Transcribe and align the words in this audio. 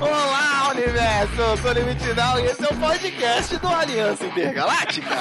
Olá, 0.00 0.70
universo! 0.70 1.40
Eu 1.40 1.56
sou 1.56 1.70
o 1.70 1.74
Limite 1.74 2.14
Now 2.14 2.38
e 2.38 2.46
esse 2.46 2.64
é 2.64 2.68
o 2.68 2.76
podcast 2.76 3.56
do 3.56 3.66
Aliança 3.66 4.26
Intergaláctica. 4.26 5.16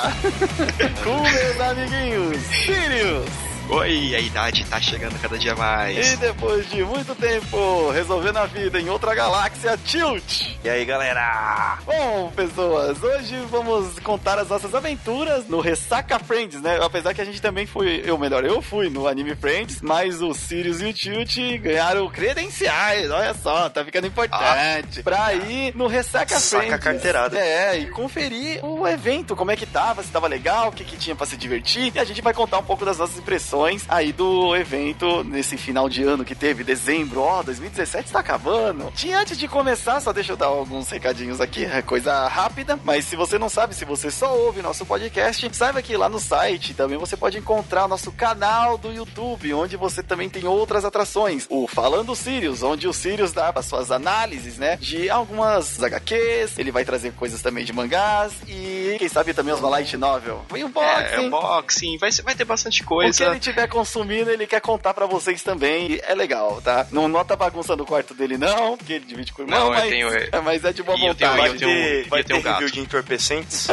Com 1.03 1.21
meus 1.23 1.59
amiguinhos, 1.59 2.37
Sirius. 2.43 3.46
Oi, 3.69 4.15
a 4.15 4.19
idade 4.19 4.65
tá 4.65 4.79
chegando 4.79 5.19
cada 5.21 5.37
dia 5.37 5.53
mais. 5.53 6.13
E 6.13 6.15
depois 6.15 6.69
de 6.69 6.81
muito 6.85 7.13
tempo 7.13 7.89
resolvendo 7.91 8.37
a 8.37 8.45
vida 8.45 8.79
em 8.79 8.89
outra 8.89 9.13
galáxia, 9.13 9.77
Tilt. 9.83 10.55
E 10.63 10.69
aí, 10.69 10.85
galera? 10.85 11.77
Bom, 11.85 12.31
pessoas, 12.33 13.03
hoje 13.03 13.35
vamos 13.51 13.99
contar 13.99 14.39
as 14.39 14.47
nossas 14.47 14.73
aventuras 14.73 15.49
no 15.49 15.59
Ressaca 15.59 16.17
Friends, 16.17 16.61
né? 16.61 16.79
Apesar 16.81 17.13
que 17.13 17.19
a 17.19 17.25
gente 17.25 17.41
também 17.41 17.65
foi, 17.65 18.01
eu 18.05 18.17
melhor, 18.17 18.45
eu 18.45 18.61
fui 18.61 18.89
no 18.89 19.05
Anime 19.05 19.35
Friends, 19.35 19.81
mas 19.81 20.21
o 20.21 20.33
Sirius 20.33 20.81
e 20.81 20.85
o 20.85 20.93
Tilt 20.93 21.35
ganharam 21.59 22.09
credenciais, 22.09 23.11
olha 23.11 23.33
só, 23.33 23.69
tá 23.69 23.83
ficando 23.83 24.07
importante. 24.07 24.99
Ah. 24.99 25.03
Pra 25.03 25.33
ir 25.33 25.75
no 25.75 25.87
Ressaca 25.87 26.39
Saca 26.39 26.63
Friends. 26.63 26.83
carteirada. 26.83 27.37
É, 27.37 27.77
e 27.77 27.87
conferir 27.87 28.63
o 28.63 28.87
evento, 28.87 29.35
como 29.35 29.51
é 29.51 29.57
que 29.57 29.65
tava, 29.65 30.01
se 30.03 30.09
tava 30.09 30.27
legal, 30.27 30.69
o 30.69 30.71
que, 30.71 30.85
que 30.85 30.95
tinha 30.95 31.17
pra 31.17 31.25
se 31.25 31.35
divertir. 31.35 31.91
E 31.93 31.99
a 31.99 32.05
gente 32.05 32.21
vai 32.21 32.33
contar 32.33 32.59
um 32.59 32.63
pouco 32.63 32.85
das 32.85 32.97
nossas 32.97 33.17
impressões 33.17 33.56
aí 33.87 34.11
do 34.11 34.55
evento 34.55 35.23
nesse 35.23 35.57
final 35.57 35.89
de 35.89 36.03
ano 36.03 36.25
que 36.25 36.35
teve, 36.35 36.63
dezembro, 36.63 37.21
ó, 37.21 37.41
2017 37.43 38.05
está 38.05 38.19
acabando. 38.19 38.91
E 39.03 39.13
antes 39.13 39.37
de 39.37 39.47
começar, 39.47 39.99
só 40.01 40.11
deixa 40.11 40.33
eu 40.33 40.37
dar 40.37 40.47
alguns 40.47 40.89
recadinhos 40.89 41.39
aqui, 41.39 41.65
é 41.65 41.81
coisa 41.81 42.27
rápida, 42.27 42.79
mas 42.83 43.05
se 43.05 43.15
você 43.15 43.39
não 43.39 43.49
sabe, 43.49 43.73
se 43.73 43.85
você 43.85 44.11
só 44.11 44.35
ouve 44.35 44.61
nosso 44.61 44.85
podcast, 44.85 45.49
saiba 45.53 45.81
que 45.81 45.95
lá 45.95 46.09
no 46.09 46.19
site 46.19 46.73
também 46.73 46.97
você 46.97 47.15
pode 47.15 47.37
encontrar 47.37 47.85
o 47.85 47.87
nosso 47.87 48.11
canal 48.11 48.77
do 48.77 48.91
YouTube, 48.91 49.53
onde 49.53 49.77
você 49.77 50.03
também 50.03 50.29
tem 50.29 50.45
outras 50.45 50.83
atrações. 50.83 51.45
O 51.49 51.67
Falando 51.67 52.15
Sirius, 52.15 52.63
onde 52.63 52.87
o 52.87 52.93
Sirius 52.93 53.31
dá 53.31 53.51
as 53.55 53.65
suas 53.65 53.91
análises, 53.91 54.57
né, 54.57 54.77
de 54.77 55.09
algumas 55.09 55.81
HQs, 55.81 56.57
ele 56.57 56.71
vai 56.71 56.83
trazer 56.83 57.13
coisas 57.13 57.41
também 57.41 57.63
de 57.63 57.73
mangás 57.73 58.33
e 58.47 58.95
quem 58.99 59.07
sabe 59.07 59.33
também 59.33 59.53
os 59.53 59.61
light 59.61 59.95
novel. 59.97 60.45
Vem 60.51 60.63
um 60.63 60.69
boxing. 60.69 61.15
É, 61.15 61.19
unboxing, 61.19 61.97
vai, 61.97 62.11
vai 62.11 62.35
ter 62.35 62.45
bastante 62.45 62.83
coisa 62.83 63.37
estiver 63.49 63.67
consumindo, 63.67 64.29
ele 64.29 64.45
quer 64.45 64.59
contar 64.59 64.93
para 64.93 65.05
vocês 65.05 65.41
também. 65.41 65.99
é 66.03 66.13
legal, 66.13 66.61
tá? 66.61 66.87
Não 66.91 67.07
nota 67.07 67.35
bagunça 67.35 67.75
no 67.75 67.85
quarto 67.85 68.13
dele, 68.13 68.37
não, 68.37 68.77
porque 68.77 68.93
ele 68.93 69.05
divide 69.05 69.31
com 69.31 69.41
o 69.41 69.45
irmão, 69.45 69.65
não, 69.65 69.69
mas, 69.69 69.89
tenho... 69.89 70.09
é, 70.09 70.41
mas 70.41 70.63
é 70.63 70.73
de 70.73 70.83
boa 70.83 70.97
vontade. 70.97 71.37
vai 71.37 71.53
ter, 71.53 72.07
vai 72.09 72.23
ter 72.23 72.33
um 72.33 72.41
review 72.41 72.69
de 72.69 72.79
entorpecentes? 72.79 73.67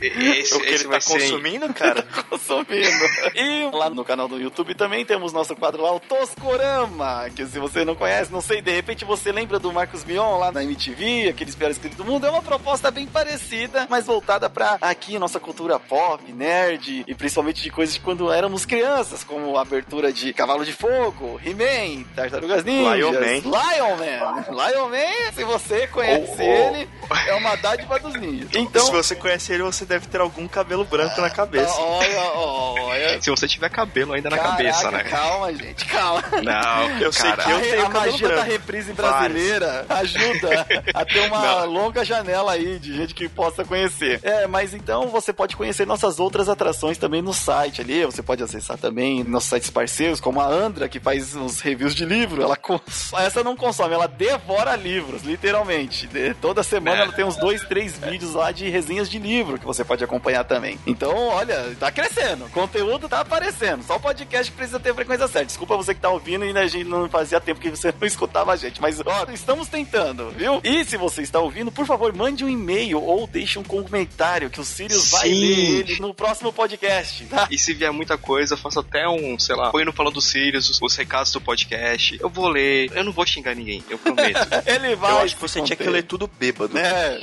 esse, 0.00 0.54
o 0.54 0.60
que 0.60 0.66
esse 0.68 0.84
ele 0.84 0.92
tá 0.92 1.00
consumindo, 1.00 1.72
cara? 1.74 2.02
tá 2.02 2.22
consumindo. 2.28 3.04
E 3.34 3.70
lá 3.72 3.90
no 3.90 4.04
canal 4.04 4.28
do 4.28 4.40
YouTube 4.40 4.74
também 4.74 5.04
temos 5.04 5.32
nosso 5.32 5.54
quadro 5.54 5.82
lá, 5.82 5.94
o 5.94 6.00
Toscorama, 6.00 7.28
que 7.34 7.46
se 7.46 7.58
você 7.58 7.84
não 7.84 7.94
conhece, 7.94 8.32
não 8.32 8.40
sei, 8.40 8.60
de 8.60 8.70
repente 8.70 9.04
você 9.04 9.30
lembra 9.30 9.58
do 9.58 9.72
Marcos 9.72 10.04
Mion 10.04 10.38
lá 10.38 10.50
na 10.50 10.62
MTV, 10.64 11.28
aqueles 11.28 11.54
piores 11.54 11.78
clipes 11.78 11.96
do 11.96 12.04
mundo, 12.04 12.26
é 12.26 12.30
uma 12.30 12.42
proposta 12.42 12.90
bem 12.90 13.06
parecida, 13.06 13.86
mas 13.88 14.06
voltada 14.06 14.50
para 14.50 14.78
aqui, 14.80 15.18
nossa 15.18 15.38
cultura 15.38 15.78
pop, 15.78 16.32
nerd, 16.32 17.04
e 17.06 17.14
principalmente 17.14 17.62
de 17.62 17.70
coisas 17.70 17.94
de 17.94 18.00
quando 18.00 18.30
éramos 18.48 18.64
crianças, 18.64 19.22
como 19.22 19.58
a 19.58 19.60
abertura 19.60 20.10
de 20.10 20.32
Cavalo 20.32 20.64
de 20.64 20.72
Fogo, 20.72 21.38
He-Man, 21.44 22.04
Tartarugas 22.16 22.64
Ninjas, 22.64 22.96
Lion 22.96 23.12
Man. 23.12 23.42
Lion 23.44 23.96
Man. 23.98 24.44
Lion 24.70 24.88
Man, 24.88 25.32
se 25.34 25.44
você 25.44 25.86
conhece 25.88 26.32
Oh, 26.32 26.36
oh. 26.38 26.42
ele, 26.42 26.88
é 27.26 27.34
uma 27.34 27.54
dádiva 27.56 27.98
dos 28.00 28.14
ninjas. 28.14 28.48
Então, 28.54 28.86
Se 28.86 28.90
você 28.90 29.14
conhece 29.14 29.52
ele, 29.52 29.62
você 29.62 29.84
deve 29.84 30.06
ter 30.06 30.20
algum 30.20 30.48
cabelo 30.48 30.84
branco 30.86 31.20
na 31.20 31.28
cabeça. 31.28 31.74
olha, 31.78 32.22
olha. 32.32 32.87
Se 33.20 33.30
você 33.30 33.46
tiver 33.48 33.68
cabelo 33.70 34.12
ainda 34.12 34.30
na 34.30 34.36
Caraca, 34.36 34.56
cabeça, 34.56 34.90
né? 34.90 35.04
Calma, 35.04 35.52
gente, 35.54 35.84
calma. 35.86 36.22
Não, 36.42 37.00
Eu 37.00 37.12
sei 37.12 37.30
cara. 37.30 37.42
que 37.44 37.50
eu 37.50 37.60
tenho 37.60 37.86
a 37.86 37.88
magia 37.90 38.28
da 38.28 38.42
reprise 38.42 38.92
brasileira 38.92 39.86
ajuda 39.88 40.66
a 40.94 41.04
ter 41.04 41.20
uma 41.26 41.38
Não. 41.60 41.66
longa 41.66 42.04
janela 42.04 42.52
aí 42.52 42.78
de 42.78 42.94
gente 42.96 43.14
que 43.14 43.28
possa 43.28 43.64
conhecer. 43.64 44.20
É, 44.22 44.46
mas 44.46 44.74
então 44.74 45.08
você 45.08 45.32
pode 45.32 45.56
conhecer 45.56 45.86
nossas 45.86 46.18
outras 46.20 46.48
atrações 46.48 46.98
também 46.98 47.22
no 47.22 47.32
site 47.32 47.80
ali. 47.80 48.04
Você 48.04 48.22
pode 48.22 48.42
acessar 48.42 48.76
também 48.78 49.24
nossos 49.24 49.48
sites 49.50 49.70
parceiros, 49.70 50.20
como 50.20 50.40
a 50.40 50.46
Andra, 50.46 50.88
que 50.88 51.00
faz 51.00 51.34
uns 51.34 51.60
reviews 51.60 51.94
de 51.94 52.04
livro. 52.04 52.42
Ela 52.42 52.56
cons- 52.56 53.12
essa 53.18 53.42
não 53.44 53.56
consome, 53.56 53.94
ela 53.94 54.06
devora 54.08 54.76
livros, 54.76 55.22
literalmente. 55.22 56.06
De- 56.06 56.34
toda 56.34 56.62
semana 56.62 56.98
É. 56.98 57.02
ela 57.02 57.12
tem 57.12 57.24
uns 57.24 57.36
dois, 57.36 57.62
três 57.62 57.98
vídeos 57.98 58.34
lá 58.34 58.52
de 58.52 58.68
resenhas 58.68 59.08
de 59.10 59.18
livro 59.18 59.58
que 59.58 59.64
você 59.66 59.84
pode 59.84 60.02
acompanhar 60.04 60.44
também. 60.44 60.78
Então, 60.86 61.14
olha, 61.28 61.74
tá 61.78 61.90
crescendo. 61.90 62.44
O 62.46 62.50
conteúdo 62.88 63.08
tá 63.08 63.20
aparecendo. 63.20 63.82
Só 63.82 63.96
o 63.96 64.00
podcast 64.00 64.50
que 64.50 64.56
precisa 64.56 64.80
ter 64.80 64.90
a 64.90 64.94
frequência 64.94 65.28
certa. 65.28 65.46
Desculpa 65.46 65.76
você 65.76 65.94
que 65.94 66.00
tá 66.00 66.08
ouvindo 66.08 66.44
e 66.44 66.56
a 66.56 66.66
gente 66.66 66.88
não 66.88 67.08
fazia 67.08 67.40
tempo 67.40 67.60
que 67.60 67.70
você 67.70 67.92
não 68.00 68.06
escutava 68.06 68.52
a 68.52 68.56
gente. 68.56 68.80
Mas, 68.80 69.00
ó, 69.04 69.26
estamos 69.32 69.68
tentando, 69.68 70.30
viu? 70.30 70.60
E 70.64 70.84
se 70.84 70.96
você 70.96 71.22
está 71.22 71.38
ouvindo, 71.38 71.70
por 71.70 71.86
favor, 71.86 72.12
mande 72.14 72.44
um 72.44 72.48
e-mail 72.48 73.02
ou 73.02 73.26
deixe 73.26 73.58
um 73.58 73.62
comentário 73.62 74.48
que 74.48 74.60
o 74.60 74.64
Sirius 74.64 75.10
vai 75.10 75.28
Sim. 75.28 75.40
ler 75.40 75.80
ele 75.80 76.00
no 76.00 76.14
próximo 76.14 76.52
podcast, 76.52 77.24
tá? 77.26 77.46
E 77.50 77.58
se 77.58 77.74
vier 77.74 77.92
muita 77.92 78.16
coisa, 78.16 78.54
eu 78.54 78.58
faço 78.58 78.80
até 78.80 79.06
um, 79.08 79.38
sei 79.38 79.54
lá, 79.54 79.70
põe 79.70 79.84
no 79.84 79.92
falando 79.92 80.14
do 80.14 80.22
Sirius, 80.22 80.70
os, 80.70 80.80
os 80.80 80.96
recados 80.96 81.32
do 81.32 81.40
podcast. 81.40 82.18
Eu 82.20 82.28
vou 82.28 82.48
ler, 82.48 82.90
eu 82.94 83.04
não 83.04 83.12
vou 83.12 83.26
xingar 83.26 83.54
ninguém, 83.54 83.84
eu 83.90 83.98
prometo. 83.98 84.48
Ele 84.66 84.96
vai. 84.96 85.12
Eu 85.12 85.18
acho 85.18 85.34
que 85.34 85.42
você 85.42 85.60
tinha 85.60 85.76
que 85.76 85.88
ler 85.88 86.04
tudo 86.04 86.30
bêbado. 86.38 86.76
É. 86.78 87.20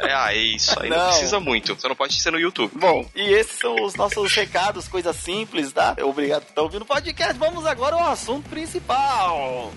é, 0.00 0.12
ah, 0.12 0.34
é 0.34 0.38
isso 0.38 0.78
aí, 0.80 0.88
não. 0.88 0.96
Não. 0.96 1.08
precisa 1.08 1.40
muito. 1.40 1.74
Você 1.74 1.88
não 1.88 1.96
pode 1.96 2.14
ser 2.14 2.30
no 2.30 2.38
YouTube. 2.38 2.72
Bom, 2.74 3.08
e 3.14 3.32
esses 3.32 3.58
são 3.58 3.74
os 3.82 3.94
nossos 3.94 4.32
recados, 4.32 4.86
coisas 4.86 4.97
simples, 5.12 5.72
tá? 5.72 5.96
Obrigado 6.02 6.42
por 6.42 6.50
estar 6.50 6.62
ouvindo 6.62 6.82
o 6.82 6.86
podcast. 6.86 7.34
Vamos 7.38 7.64
agora 7.66 7.96
ao 7.96 8.10
assunto 8.10 8.48
principal. 8.48 9.72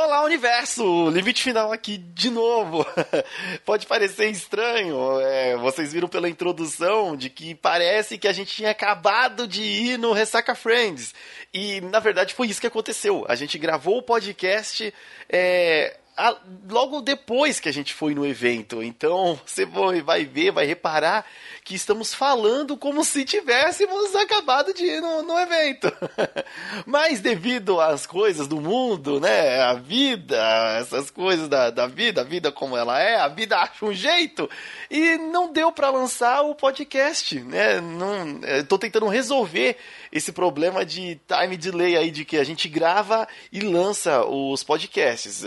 Olá, 0.00 0.22
universo! 0.22 1.10
Limite 1.10 1.42
final 1.42 1.72
aqui 1.72 1.98
de 1.98 2.30
novo. 2.30 2.86
Pode 3.66 3.84
parecer 3.84 4.30
estranho, 4.30 5.18
é, 5.20 5.56
vocês 5.56 5.92
viram 5.92 6.06
pela 6.06 6.28
introdução 6.28 7.16
de 7.16 7.28
que 7.28 7.52
parece 7.52 8.16
que 8.16 8.28
a 8.28 8.32
gente 8.32 8.54
tinha 8.54 8.70
acabado 8.70 9.44
de 9.44 9.60
ir 9.60 9.98
no 9.98 10.12
Ressaca 10.12 10.54
Friends. 10.54 11.12
E 11.52 11.80
na 11.80 11.98
verdade 11.98 12.32
foi 12.32 12.46
isso 12.46 12.60
que 12.60 12.66
aconteceu. 12.68 13.26
A 13.28 13.34
gente 13.34 13.58
gravou 13.58 13.98
o 13.98 14.02
podcast. 14.02 14.94
é, 15.28 15.96
a- 16.18 16.36
logo 16.68 17.00
depois 17.00 17.60
que 17.60 17.68
a 17.68 17.72
gente 17.72 17.94
foi 17.94 18.14
no 18.14 18.26
evento. 18.26 18.82
Então 18.82 19.40
você 19.46 19.64
vai 19.64 20.02
vai 20.02 20.24
ver, 20.24 20.50
vai 20.50 20.66
reparar 20.66 21.24
que 21.68 21.74
estamos 21.74 22.14
falando 22.14 22.78
como 22.78 23.04
se 23.04 23.26
tivéssemos 23.26 24.16
acabado 24.16 24.72
de 24.72 24.86
ir 24.86 25.02
no, 25.02 25.22
no 25.22 25.38
evento. 25.38 25.92
Mas 26.86 27.20
devido 27.20 27.78
às 27.78 28.06
coisas 28.06 28.48
do 28.48 28.58
mundo, 28.58 29.20
né? 29.20 29.60
A 29.60 29.74
vida, 29.74 30.78
essas 30.80 31.10
coisas 31.10 31.46
da, 31.46 31.68
da 31.68 31.86
vida, 31.86 32.22
a 32.22 32.24
vida 32.24 32.50
como 32.50 32.74
ela 32.74 32.98
é, 32.98 33.16
a 33.16 33.28
vida 33.28 33.58
acha 33.58 33.84
um 33.84 33.92
jeito. 33.92 34.48
E 34.90 35.18
não 35.18 35.52
deu 35.52 35.70
para 35.70 35.90
lançar 35.90 36.40
o 36.40 36.54
podcast, 36.54 37.38
né? 37.40 37.82
Não, 37.82 38.40
é, 38.44 38.62
tô 38.62 38.78
tentando 38.78 39.06
resolver 39.06 39.76
esse 40.10 40.32
problema 40.32 40.86
de 40.86 41.20
time 41.28 41.54
delay 41.58 41.98
aí, 41.98 42.10
de 42.10 42.24
que 42.24 42.38
a 42.38 42.44
gente 42.44 42.66
grava 42.66 43.28
e 43.52 43.60
lança 43.60 44.24
os 44.24 44.64
podcasts. 44.64 45.44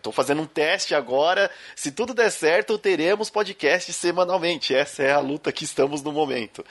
Tô 0.00 0.10
fazendo 0.12 0.40
um 0.40 0.46
teste 0.46 0.94
agora. 0.94 1.50
Se 1.76 1.92
tudo 1.92 2.14
der 2.14 2.30
certo, 2.30 2.78
teremos 2.78 3.28
podcast 3.28 3.92
semanalmente. 3.92 4.74
Essa 4.74 5.02
é 5.02 5.12
a 5.12 5.20
luta 5.20 5.52
que 5.58 5.64
estamos 5.64 6.02
no 6.02 6.12
momento. 6.12 6.64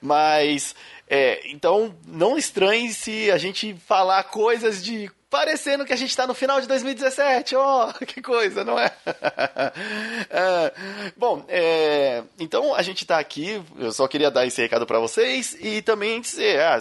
Mas, 0.00 0.74
é, 1.06 1.42
então, 1.50 1.94
não 2.06 2.38
estranhe 2.38 2.90
se 2.90 3.30
a 3.30 3.36
gente 3.36 3.76
falar 3.86 4.24
coisas 4.24 4.82
de 4.82 5.10
parecendo 5.28 5.84
que 5.84 5.92
a 5.92 5.96
gente 5.96 6.08
está 6.08 6.26
no 6.26 6.32
final 6.32 6.58
de 6.58 6.66
2017. 6.66 7.54
Ó, 7.54 7.92
que 8.06 8.22
coisa, 8.22 8.64
não 8.64 8.78
é? 8.78 8.90
Ah, 10.30 10.72
bom, 11.18 11.44
é, 11.48 12.22
então 12.38 12.74
a 12.74 12.80
gente 12.80 13.02
está 13.02 13.18
aqui. 13.18 13.62
Eu 13.78 13.92
só 13.92 14.08
queria 14.08 14.30
dar 14.30 14.46
esse 14.46 14.62
recado 14.62 14.86
para 14.86 14.98
vocês 14.98 15.54
e 15.60 15.82
também 15.82 16.18
dizer, 16.22 16.60
ah, 16.60 16.78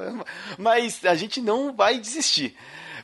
Mas 0.57 1.05
a 1.05 1.13
gente 1.13 1.39
não 1.39 1.73
vai 1.75 1.99
desistir. 1.99 2.57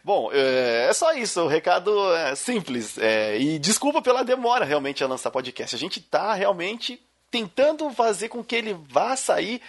Bom, 0.03 0.29
é, 0.33 0.87
é 0.89 0.93
só 0.93 1.13
isso, 1.13 1.41
o 1.41 1.47
recado 1.47 2.13
é 2.15 2.35
simples. 2.35 2.97
É, 2.97 3.37
e 3.37 3.59
desculpa 3.59 4.01
pela 4.01 4.23
demora 4.23 4.65
realmente 4.65 5.03
a 5.03 5.07
lançar 5.07 5.31
podcast. 5.31 5.75
A 5.75 5.79
gente 5.79 6.01
tá 6.01 6.33
realmente 6.33 7.01
tentando 7.29 7.89
fazer 7.91 8.29
com 8.29 8.43
que 8.43 8.55
ele 8.55 8.73
vá 8.73 9.15
sair 9.15 9.61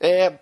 é, 0.00 0.32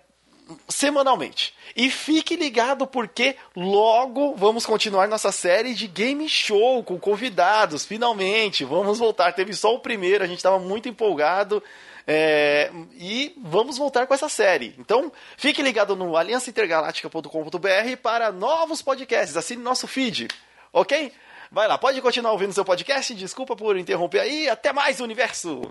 semanalmente. 0.67 1.53
E 1.75 1.89
fique 1.89 2.35
ligado 2.35 2.85
porque 2.85 3.35
logo 3.55 4.35
vamos 4.35 4.65
continuar 4.65 5.07
nossa 5.07 5.31
série 5.31 5.73
de 5.73 5.87
game 5.87 6.27
show 6.29 6.83
com 6.83 6.99
convidados, 6.99 7.85
finalmente. 7.85 8.63
Vamos 8.63 8.99
voltar. 8.99 9.33
Teve 9.33 9.53
só 9.53 9.73
o 9.73 9.79
primeiro, 9.79 10.23
a 10.23 10.27
gente 10.27 10.37
estava 10.37 10.59
muito 10.59 10.87
empolgado. 10.89 11.63
É, 12.05 12.69
e 12.95 13.33
vamos 13.41 13.77
voltar 13.77 14.05
com 14.05 14.13
essa 14.13 14.27
série. 14.27 14.75
Então, 14.77 15.11
fique 15.37 15.61
ligado 15.61 15.95
no 15.95 16.17
aliançaintergaláctica.com.br 16.17 17.97
para 18.01 18.31
novos 18.31 18.81
podcasts. 18.81 19.37
Assine 19.37 19.63
nosso 19.63 19.87
feed, 19.87 20.27
ok? 20.71 21.13
Vai 21.51 21.67
lá, 21.67 21.77
pode 21.77 22.01
continuar 22.01 22.33
ouvindo 22.33 22.51
seu 22.51 22.65
podcast. 22.65 23.13
Desculpa 23.15 23.55
por 23.55 23.77
interromper 23.77 24.19
aí. 24.19 24.49
Até 24.49 24.73
mais, 24.73 24.99
universo! 24.99 25.61